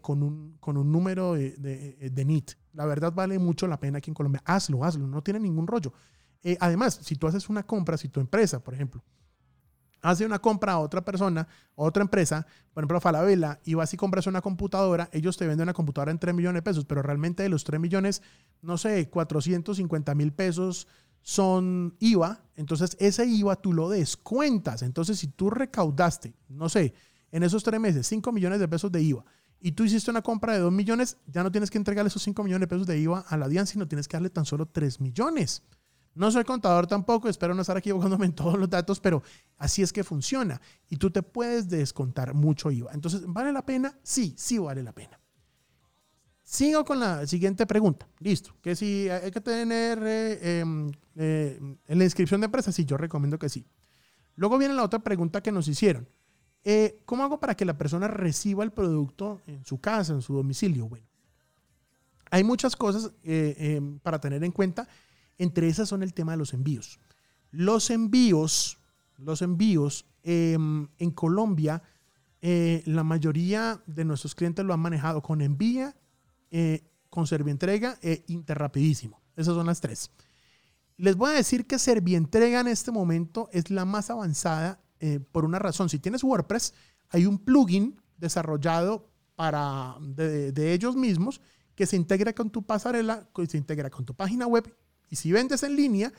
[0.01, 2.51] con, un, con un número de, de, de NIT.
[2.74, 4.43] La verdad vale mucho la pena aquí en Colombia.
[4.45, 5.91] Hazlo, hazlo, no tiene ningún rollo.
[6.45, 9.03] Eh, además, si tú haces una compra, si tu empresa, por ejemplo,
[10.10, 11.47] hace una compra a otra persona, a
[11.82, 15.74] otra empresa, por ejemplo, Falabella, y vas y compras una computadora, ellos te venden una
[15.74, 18.22] computadora en 3 millones de pesos, pero realmente de los 3 millones,
[18.62, 20.88] no sé, 450 mil pesos
[21.22, 24.84] son IVA, entonces ese IVA tú lo descuentas.
[24.84, 26.93] Entonces, si tú recaudaste, no sé,
[27.32, 29.26] en esos tres meses, 5 millones de pesos de IVA,
[29.60, 32.43] y tú hiciste una compra de 2 millones, ya no tienes que entregarle esos 5
[32.43, 35.01] millones de pesos de IVA a la DIAN, sino tienes que darle tan solo 3
[35.01, 35.64] millones.
[36.16, 39.22] No soy contador tampoco, espero no estar equivocándome en todos los datos, pero
[39.57, 40.61] así es que funciona.
[40.89, 42.91] Y tú te puedes descontar mucho IVA.
[42.93, 43.99] Entonces, ¿vale la pena?
[44.01, 45.20] Sí, sí vale la pena.
[46.41, 48.07] Sigo con la siguiente pregunta.
[48.20, 48.55] Listo.
[48.61, 53.38] Que si hay que tener eh, em, eh, la inscripción de empresa, sí, yo recomiendo
[53.38, 53.66] que sí.
[54.36, 56.07] Luego viene la otra pregunta que nos hicieron.
[56.63, 60.34] Eh, ¿Cómo hago para que la persona reciba el producto en su casa, en su
[60.34, 60.88] domicilio?
[60.88, 61.07] Bueno,
[62.30, 64.88] hay muchas cosas em, para tener en cuenta
[65.38, 67.00] entre esas son el tema de los envíos.
[67.52, 68.80] Los envíos,
[69.18, 71.82] los envíos em, en Colombia,
[72.42, 75.96] eh, la mayoría de nuestros clientes lo han manejado con envía,
[76.52, 79.22] eh, con Servientrega e Interrapidísimo.
[79.36, 80.12] Esas son las tres.
[80.98, 85.44] Les voy a decir que Servientrega en este momento es la más avanzada eh, por
[85.44, 85.90] una razón.
[85.90, 86.74] Si tienes WordPress,
[87.10, 91.42] hay un plugin desarrollado para de, de ellos mismos
[91.76, 94.74] que se integra con tu pasarela, que se integra con tu página web
[95.16, 96.13] si vendes en línea,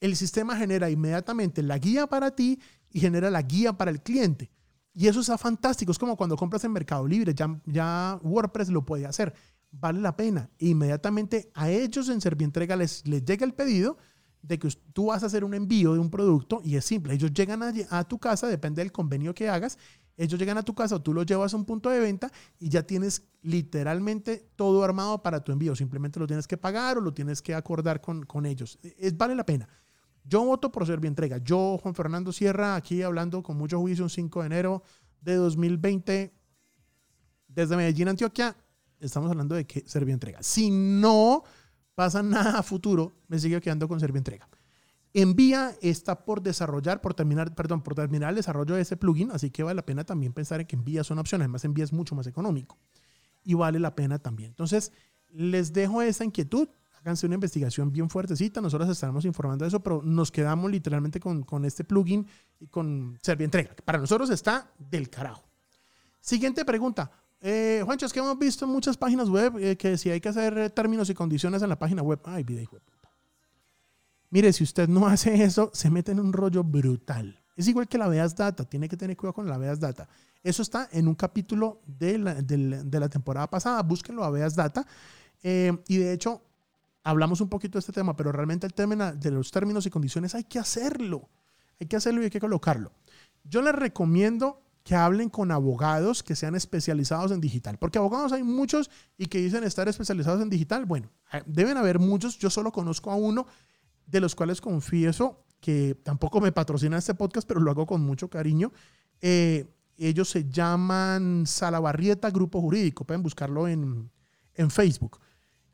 [0.00, 2.58] el sistema genera inmediatamente la guía para ti
[2.90, 4.50] y genera la guía para el cliente.
[4.94, 5.92] Y eso está fantástico.
[5.92, 9.32] Es como cuando compras en Mercado Libre, ya, WordPress lo puede hacer.
[9.70, 10.50] Vale la pena.
[10.58, 13.96] E inmediatamente a ellos en Servientrega les, les llega el pedido
[14.42, 17.14] de que tú vas a hacer un envío de un producto y es simple.
[17.14, 19.78] Ellos llegan a tu casa, depende del convenio que hagas,
[20.16, 22.68] ellos llegan a tu casa o tú los llevas a un punto de venta y
[22.68, 25.74] ya tienes literalmente todo armado para tu envío.
[25.74, 28.78] Simplemente lo tienes que pagar o lo tienes que acordar con, con ellos.
[28.82, 29.68] Es, vale la pena.
[30.24, 31.38] Yo voto por Servientrega.
[31.38, 34.82] Yo, Juan Fernando Sierra, aquí hablando con mucho juicio, un 5 de enero
[35.20, 36.32] de 2020,
[37.48, 38.56] desde Medellín, Antioquia,
[39.00, 40.42] estamos hablando de que Servientrega.
[40.42, 41.42] Si no
[41.94, 44.48] pasa nada a futuro, me sigue quedando con Servientrega.
[45.14, 49.50] Envía está por desarrollar, por terminar, perdón, por terminar el desarrollo de ese plugin, así
[49.50, 51.42] que vale la pena también pensar en que Envía es una opción.
[51.42, 52.78] Además, Envía es mucho más económico
[53.44, 54.50] y vale la pena también.
[54.50, 54.92] Entonces,
[55.28, 56.68] les dejo esa inquietud.
[56.98, 58.60] Háganse una investigación bien fuertecita.
[58.60, 62.26] Nosotros estaremos informando de eso, pero nos quedamos literalmente con, con este plugin
[62.58, 63.74] y con Servientrega.
[63.84, 65.44] Para nosotros está del carajo.
[66.20, 67.10] Siguiente pregunta.
[67.40, 70.28] Eh, Juancho, es que hemos visto en muchas páginas web eh, que si hay que
[70.28, 72.20] hacer términos y condiciones en la página web.
[72.24, 72.78] Ay, vida, hijo
[74.32, 77.38] Mire, si usted no hace eso, se mete en un rollo brutal.
[77.54, 80.08] Es igual que la Veas Data, tiene que tener cuidado con la Veas Data.
[80.42, 84.86] Eso está en un capítulo de la, de la, temporada pasada, búsquenlo a Veas Data.
[85.42, 86.40] Eh, y de hecho,
[87.04, 90.34] hablamos un poquito de este tema, pero realmente el tema de los términos y condiciones
[90.34, 91.28] hay que hacerlo.
[91.78, 92.90] Hay que hacerlo y hay que colocarlo.
[93.44, 98.44] Yo les recomiendo que hablen con abogados que sean especializados en digital, porque abogados hay
[98.44, 100.86] muchos y que dicen estar especializados en digital.
[100.86, 103.46] Bueno, eh, deben haber muchos, yo solo conozco a uno
[104.06, 108.28] de los cuales confieso que tampoco me patrocina este podcast, pero lo hago con mucho
[108.28, 108.72] cariño.
[109.20, 113.04] Eh, ellos se llaman Salabarrieta Grupo Jurídico.
[113.04, 114.10] Pueden buscarlo en,
[114.54, 115.20] en Facebook.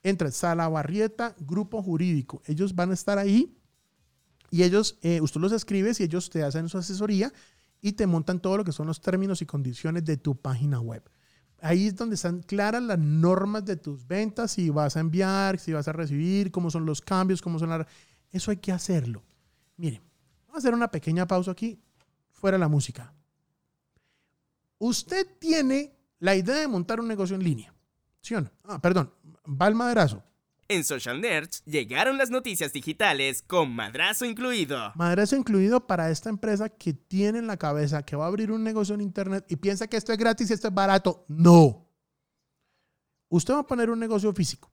[0.03, 2.43] Entra Salabarrieta Grupo Jurídico.
[2.45, 3.59] Ellos van a estar ahí
[4.51, 7.33] y ellos, eh, usted los escribes y ellos te hacen su asesoría
[7.81, 11.03] y te montan todo lo que son los términos y condiciones de tu página web.
[11.61, 15.73] Ahí es donde están claras las normas de tus ventas, si vas a enviar, si
[15.73, 17.87] vas a recibir, cómo son los cambios, cómo son las...
[18.31, 19.25] Eso hay que hacerlo.
[19.77, 20.03] Miren,
[20.47, 21.81] vamos a hacer una pequeña pausa aquí,
[22.31, 23.15] fuera la música.
[24.79, 27.75] Usted tiene la idea de montar un negocio en línea.
[28.21, 28.51] ¿Sí o no?
[28.65, 29.13] Ah, perdón,
[29.47, 30.23] va el maderazo.
[30.71, 34.93] En Social Nerds llegaron las noticias digitales con madrazo incluido.
[34.97, 38.63] Madrazo incluido para esta empresa que tiene en la cabeza que va a abrir un
[38.63, 41.25] negocio en internet y piensa que esto es gratis y esto es barato.
[41.29, 41.89] No.
[43.31, 44.71] Usted va a poner un negocio físico.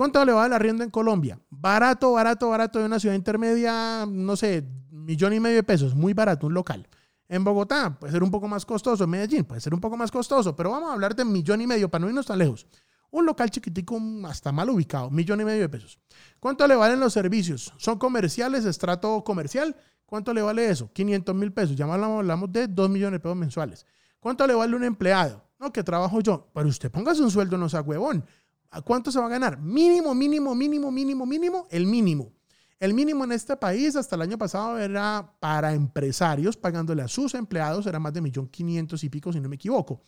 [0.00, 1.38] ¿Cuánto le va la arriendo en Colombia?
[1.50, 6.14] Barato, barato, barato de una ciudad intermedia, no sé, millón y medio de pesos, muy
[6.14, 6.88] barato, un local.
[7.28, 10.10] En Bogotá puede ser un poco más costoso, en Medellín puede ser un poco más
[10.10, 12.66] costoso, pero vamos a hablar de millón y medio para no irnos tan lejos.
[13.10, 16.00] Un local chiquitico hasta mal ubicado, millón y medio de pesos.
[16.40, 17.74] ¿Cuánto le valen los servicios?
[17.76, 19.76] ¿Son comerciales, estrato comercial?
[20.06, 20.90] ¿Cuánto le vale eso?
[20.94, 21.76] 500 mil pesos.
[21.76, 23.84] Ya hablamos de 2 millones de pesos mensuales.
[24.18, 25.44] ¿Cuánto le vale un empleado?
[25.58, 26.48] No, que trabajo yo.
[26.54, 28.24] Pero usted póngase un sueldo, no sea huevón.
[28.70, 29.60] ¿A cuánto se va a ganar?
[29.60, 32.32] Mínimo, mínimo, mínimo, mínimo, mínimo, el mínimo.
[32.78, 37.34] El mínimo en este país hasta el año pasado era para empresarios pagándole a sus
[37.34, 40.02] empleados, era más de millón quinientos y pico, si no me equivoco.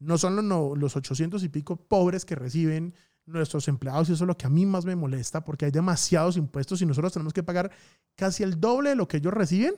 [0.00, 2.94] No son los, los 800 y pico pobres que reciben
[3.26, 6.36] nuestros empleados y eso es lo que a mí más me molesta porque hay demasiados
[6.36, 7.70] impuestos y nosotros tenemos que pagar
[8.16, 9.74] casi el doble de lo que ellos reciben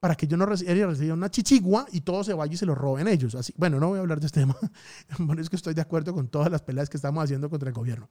[0.00, 3.08] para que yo no reciba una chichigua y todo se vaya y se lo roben
[3.08, 3.34] ellos.
[3.34, 4.56] Así, bueno, no voy a hablar de este tema.
[5.18, 7.74] bueno, es que estoy de acuerdo con todas las peleas que estamos haciendo contra el
[7.74, 8.08] gobierno.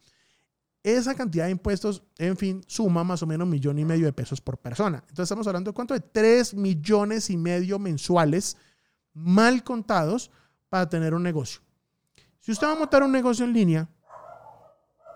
[0.82, 4.12] Esa cantidad de impuestos, en fin, suma más o menos un millón y medio de
[4.12, 4.98] pesos por persona.
[4.98, 5.94] Entonces estamos hablando de cuánto?
[5.94, 8.58] De tres millones y medio mensuales
[9.14, 10.30] mal contados
[10.68, 11.62] para tener un negocio.
[12.40, 13.88] Si usted va a montar un negocio en línea,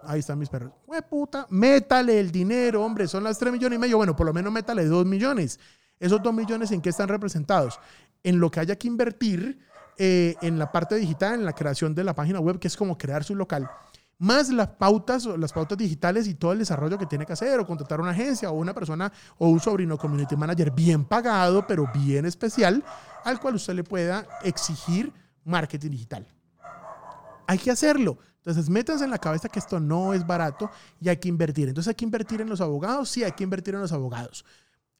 [0.04, 0.72] ahí están mis perros.
[0.86, 1.46] ¡Hue puta!
[1.50, 3.98] Métale el dinero, hombre, son las tres millones y medio.
[3.98, 5.60] Bueno, por lo menos métale dos millones.
[6.00, 7.80] Esos dos millones, ¿en qué están representados?
[8.24, 9.60] En lo que haya que invertir
[9.98, 12.98] eh, en la parte digital, en la creación de la página web, que es como
[12.98, 13.70] crear su local,
[14.20, 17.66] más las pautas, las pautas digitales y todo el desarrollo que tiene que hacer, o
[17.66, 22.26] contratar una agencia, o una persona, o un sobrino community manager bien pagado, pero bien
[22.26, 22.84] especial,
[23.24, 25.12] al cual usted le pueda exigir
[25.44, 26.28] marketing digital.
[27.48, 28.18] Hay que hacerlo.
[28.38, 30.70] Entonces, métanse en la cabeza que esto no es barato
[31.00, 31.70] y hay que invertir.
[31.70, 33.10] Entonces, hay que invertir en los abogados.
[33.10, 34.46] Sí, hay que invertir en los abogados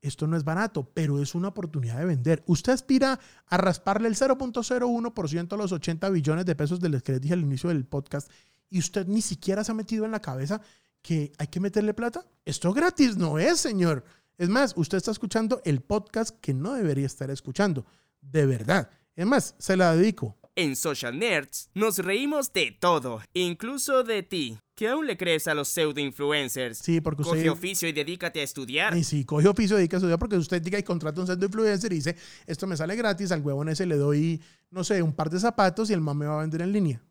[0.08, 2.44] esto no es barato, pero es una oportunidad de vender.
[2.48, 7.22] Usted aspira a rasparle el 0.01% a los 80 billones de pesos del que les
[7.22, 8.30] dije al inicio del podcast
[8.70, 10.62] y usted ni siquiera se ha metido en la cabeza
[11.02, 12.26] que hay que meterle plata.
[12.46, 14.04] Esto gratis no es, señor.
[14.38, 17.86] Es más, usted está escuchando el podcast que no debería estar escuchando.
[18.22, 18.90] De verdad.
[19.16, 20.38] Es más, se la dedico.
[20.58, 24.58] En Social Nerds nos reímos de todo, incluso de ti.
[24.74, 26.80] ¿Qué aún le crees a los pseudo influencers?
[26.80, 27.38] Sí, porque usted.
[27.38, 28.96] Coge oficio y dedícate a estudiar.
[28.96, 31.46] Sí, sí, coge oficio y dedícate a estudiar porque usted diga y contrata un pseudo
[31.46, 32.16] influencer y dice,
[32.48, 34.42] esto me sale gratis, al huevón ese le doy,
[34.72, 37.04] no sé, un par de zapatos y el man me va a vender en línea.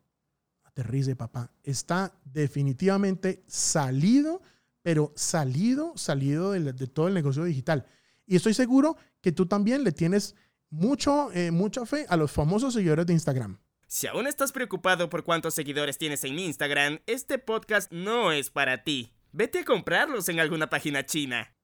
[0.64, 1.53] Aterrice, papá.
[1.62, 4.42] Está definitivamente salido,
[4.82, 7.86] pero salido, salido de, de todo el negocio digital.
[8.26, 10.34] Y estoy seguro que tú también le tienes
[10.71, 13.59] mucho, eh, mucha fe a los famosos seguidores de Instagram.
[13.87, 18.83] Si aún estás preocupado por cuántos seguidores tienes en Instagram, este podcast no es para
[18.83, 19.12] ti.
[19.33, 21.55] Vete a comprarlos en alguna página china.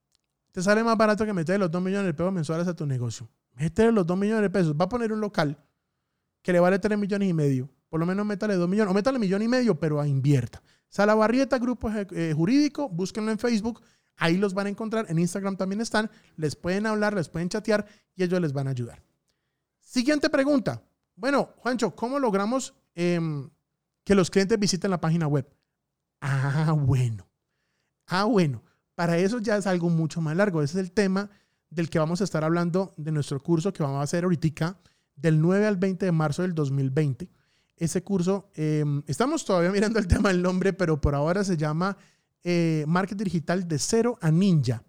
[0.53, 3.28] Te sale más barato que meter los 2 millones de pesos mensuales a tu negocio.
[3.55, 4.74] Métele los 2 millones de pesos.
[4.78, 5.59] Va a poner un local
[6.42, 7.70] que le vale 3 millones y medio.
[7.88, 8.90] Por lo menos métale 2 millones.
[8.90, 10.62] O métale millón y medio, pero a invierta.
[10.88, 13.82] Salabarrieta, grupo eh, jurídico, búsquenlo en Facebook.
[14.22, 15.06] Ahí los van a encontrar.
[15.08, 16.08] En Instagram también están.
[16.36, 19.02] Les pueden hablar, les pueden chatear y ellos les van a ayudar.
[19.80, 20.80] Siguiente pregunta.
[21.16, 23.50] Bueno, Juancho, ¿cómo logramos em,
[24.04, 25.52] que los clientes visiten la página web?
[26.20, 27.28] Ah, bueno.
[28.06, 28.62] Ah, bueno.
[28.94, 30.62] Para eso ya es algo mucho más largo.
[30.62, 31.28] Ese es el tema
[31.68, 34.78] del que vamos a estar hablando de nuestro curso que vamos a hacer ahorita
[35.16, 37.28] del 9 al 20 de marzo del 2020.
[37.74, 41.96] Ese curso, em, estamos todavía mirando el tema del nombre, pero por ahora se llama
[42.45, 44.82] eh, Marketing Digital de Cero a Ninja.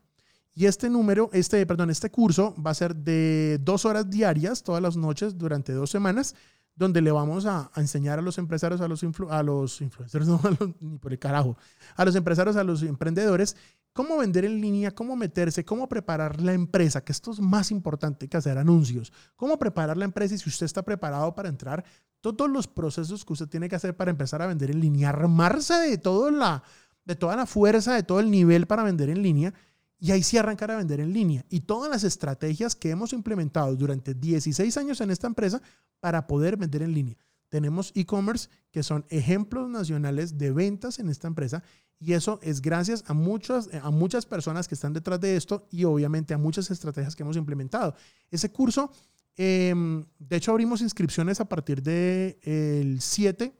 [0.55, 4.81] Y este número, este, perdón, este curso va a ser de dos horas diarias, todas
[4.81, 6.35] las noches, durante dos semanas,
[6.75, 10.41] donde le vamos a, enseñar a los empresarios, a los, a los influencers, no,
[10.79, 11.57] ni por el carajo,
[11.95, 13.55] a los empresarios, a los emprendedores,
[13.93, 18.27] cómo vender en línea, cómo meterse, cómo preparar la empresa, que esto es más importante
[18.27, 21.83] que hacer anuncios, cómo preparar la empresa y si usted está preparado para entrar,
[22.21, 25.73] todos los procesos que usted tiene que hacer para empezar a vender en línea, armarse
[25.73, 26.63] de, todo la,
[27.05, 29.53] de toda la fuerza, de todo el nivel para vender en línea
[29.99, 31.45] y ahí sí arrancar a vender en línea.
[31.49, 35.61] Y todas las estrategias que hemos implementado durante 16 años en esta empresa
[36.01, 37.17] para poder vender en línea.
[37.47, 41.63] Tenemos e-commerce que son ejemplos nacionales de ventas en esta empresa
[41.99, 45.85] y eso es gracias a muchas, a muchas personas que están detrás de esto y
[45.85, 47.95] obviamente a muchas estrategias que hemos implementado.
[48.29, 48.91] Ese curso,
[49.37, 53.53] em, de hecho abrimos inscripciones a partir del 7,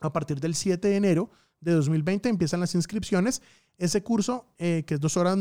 [0.00, 3.42] a partir del 7 de enero de 2020 empiezan las inscripciones.
[3.76, 5.38] Ese curso, eh, que es dos horas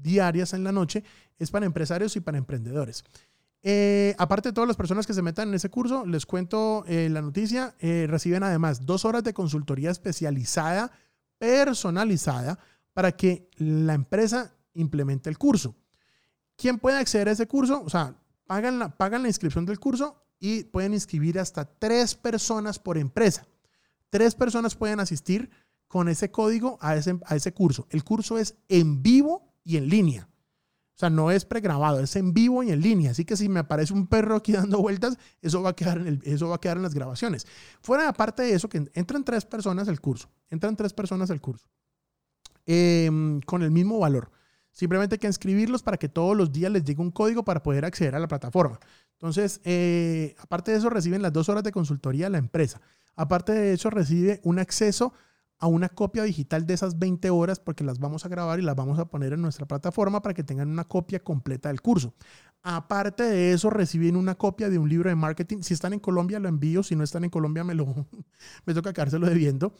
[0.00, 1.02] diarias en la noche,
[1.38, 3.04] es para empresarios y para emprendedores.
[3.62, 7.08] Eh, aparte de todas las personas que se metan en ese curso, les cuento eh,
[7.10, 10.92] la noticia, reciben además dos horas de consultoría especializada,
[11.38, 12.58] personalizada,
[12.92, 15.74] para que la empresa implemente el curso.
[16.56, 17.82] ¿Quién puede acceder a ese curso?
[17.82, 18.14] O sea,
[18.46, 23.46] pagan pagan la inscripción del curso y pueden inscribir hasta tres personas por empresa.
[24.10, 25.50] Tres personas pueden asistir
[25.88, 27.86] con ese código a ese, a ese curso.
[27.90, 30.28] El curso es en vivo y en línea.
[30.94, 33.12] O sea, no es pregrabado, es en vivo y en línea.
[33.12, 36.20] Así que si me aparece un perro aquí dando vueltas, eso va a quedar en,
[36.24, 37.46] eso va a quedar en las grabaciones.
[37.80, 40.28] Fuera aparte de eso, que entran tres personas al curso.
[40.50, 41.66] Entran tres personas al curso.
[42.66, 44.30] Em, con el mismo valor.
[44.72, 47.84] Simplemente hay que inscribirlos para que todos los días les llegue un código para poder
[47.84, 48.78] acceder a la plataforma.
[49.12, 52.80] Entonces, eh, aparte de eso, reciben las dos horas de consultoría de la empresa.
[53.16, 55.12] Aparte de eso, recibe un acceso
[55.58, 58.74] a una copia digital de esas 20 horas porque las vamos a grabar y las
[58.76, 62.14] vamos a poner en nuestra plataforma para que tengan una copia completa del curso.
[62.62, 65.58] Aparte de eso, reciben una copia de un libro de marketing.
[65.62, 66.82] Si están en Colombia, lo envío.
[66.82, 67.86] Si no están en Colombia, me, lo,
[68.66, 69.74] me toca quedárselo debiendo.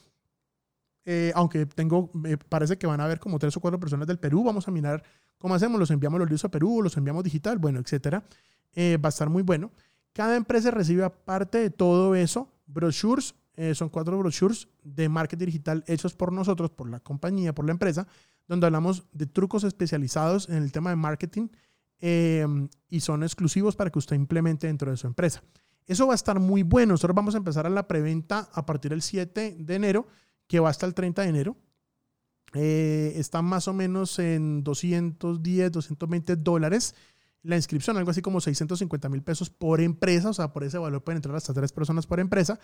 [1.04, 4.18] eh, aunque tengo, me parece que van a haber como tres o cuatro personas del
[4.18, 4.44] Perú.
[4.44, 5.02] Vamos a mirar
[5.38, 5.80] cómo hacemos.
[5.80, 8.24] Los enviamos los libros a Perú, los enviamos digital, bueno, etcétera.
[8.74, 9.72] Eh, va a estar muy bueno.
[10.12, 15.84] Cada empresa recibe aparte de todo eso, brochures, eh, son cuatro brochures de marketing digital
[15.86, 18.06] hechos por nosotros, por la compañía, por la empresa,
[18.48, 21.48] donde hablamos de trucos especializados en el tema de marketing
[22.00, 25.42] em, y son exclusivos para que usted implemente dentro de su empresa.
[25.86, 26.94] Eso va a estar muy bueno.
[26.94, 30.06] Nosotros vamos a empezar a la preventa a partir del 7 de enero,
[30.46, 31.56] que va hasta el 30 de enero.
[32.54, 36.94] Eh, está más o menos en 210, 220 dólares
[37.42, 41.02] la inscripción, algo así como 650 mil pesos por empresa, o sea, por ese valor
[41.02, 42.58] pueden entrar hasta tres personas por empresa.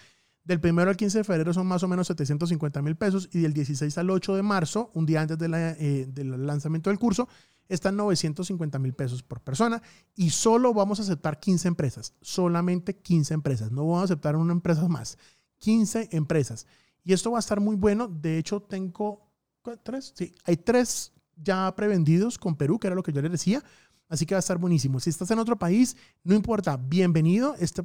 [0.45, 3.53] Del primero al 15 de febrero son más o menos 750 mil pesos y del
[3.53, 7.29] 16 al 8 de marzo, un día antes eh, del lanzamiento del curso,
[7.69, 9.83] están 950 mil pesos por persona
[10.15, 14.53] y solo vamos a aceptar 15 empresas, solamente 15 empresas, no vamos a aceptar una
[14.53, 15.19] empresa más,
[15.59, 16.67] 15 empresas.
[17.03, 19.33] Y esto va a estar muy bueno, de hecho tengo
[19.83, 23.63] tres, sí, hay tres ya prevendidos con Perú, que era lo que yo les decía,
[24.09, 25.01] Así que va a estar buenísimo.
[25.01, 27.55] Si estás en otro país, no importa, bienvenido.
[27.59, 27.83] Este,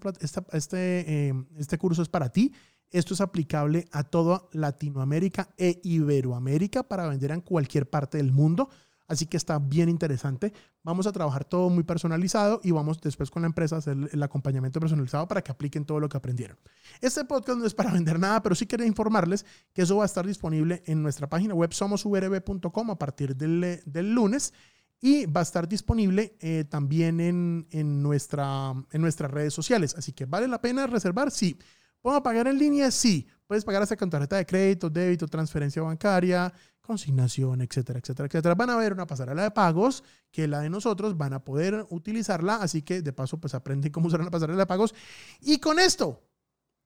[0.52, 2.54] este, em, este curso es para ti.
[2.92, 8.70] Esto es aplicable a toda Latinoamérica e Iberoamérica para vender en cualquier parte del mundo.
[9.08, 10.54] Así que está bien interesante.
[10.84, 14.24] Vamos a trabajar todo muy personalizado y vamos después con la empresa a hacer el
[14.24, 16.58] acompañamiento personalizado para que apliquen todo lo que aprendieron.
[17.02, 20.06] Este podcast no es para vender nada, pero sí quería informarles que eso va a
[20.06, 24.54] estar disponible en nuestra página web somosurb.com a partir del, del lunes
[25.02, 29.96] y va a estar disponible eh, también en, en, nuestra, en nuestras redes sociales.
[29.98, 31.58] Así que vale la pena reservar, sí.
[32.02, 32.92] ¿Puedo pagar en línea?
[32.92, 33.28] Sí.
[33.48, 38.56] Puedes pagar hasta con tarjeta de crédito, débito, transferencia bancaria, consignación, etcétera, etcétera, etcétera.
[38.56, 42.56] Van a ver una pasarela de pagos que la de nosotros van a poder utilizarla.
[42.56, 44.94] Así que de paso, pues aprenden cómo usar una pasarela de pagos.
[45.42, 46.24] Y con esto,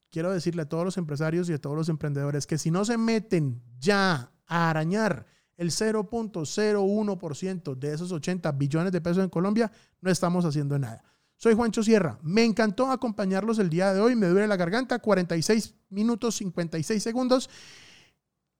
[0.09, 2.97] quiero decirle a todos los empresarios y a todos los emprendedores que si no se
[2.97, 5.25] meten ya a arañar
[5.57, 11.03] el 0.01% de esos 80 billones de pesos en Colombia, no estamos haciendo nada.
[11.37, 12.17] Soy Juancho Sierra.
[12.21, 14.15] Me encantó acompañarlos el día de hoy.
[14.15, 14.99] Me duele la garganta.
[14.99, 17.49] 46 minutos 56 segundos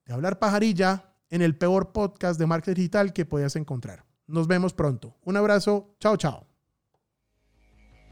[0.06, 4.06] de hablar pajarilla en el peor podcast de marketing digital que puedas encontrar.
[4.28, 5.16] Nos vemos pronto.
[5.24, 5.96] Un abrazo.
[6.00, 6.48] Chao, chao.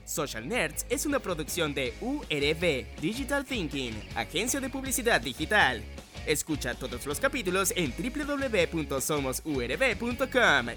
[0.05, 5.81] Social Nerds es una producción de URB Digital Thinking, agencia de publicidad digital.
[6.25, 10.67] Escucha todos los capítulos en www.somosurb.com.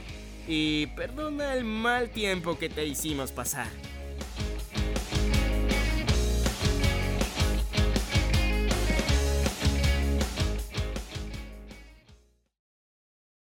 [0.49, 3.69] Y perdona el mal tiempo que te hicimos pasar.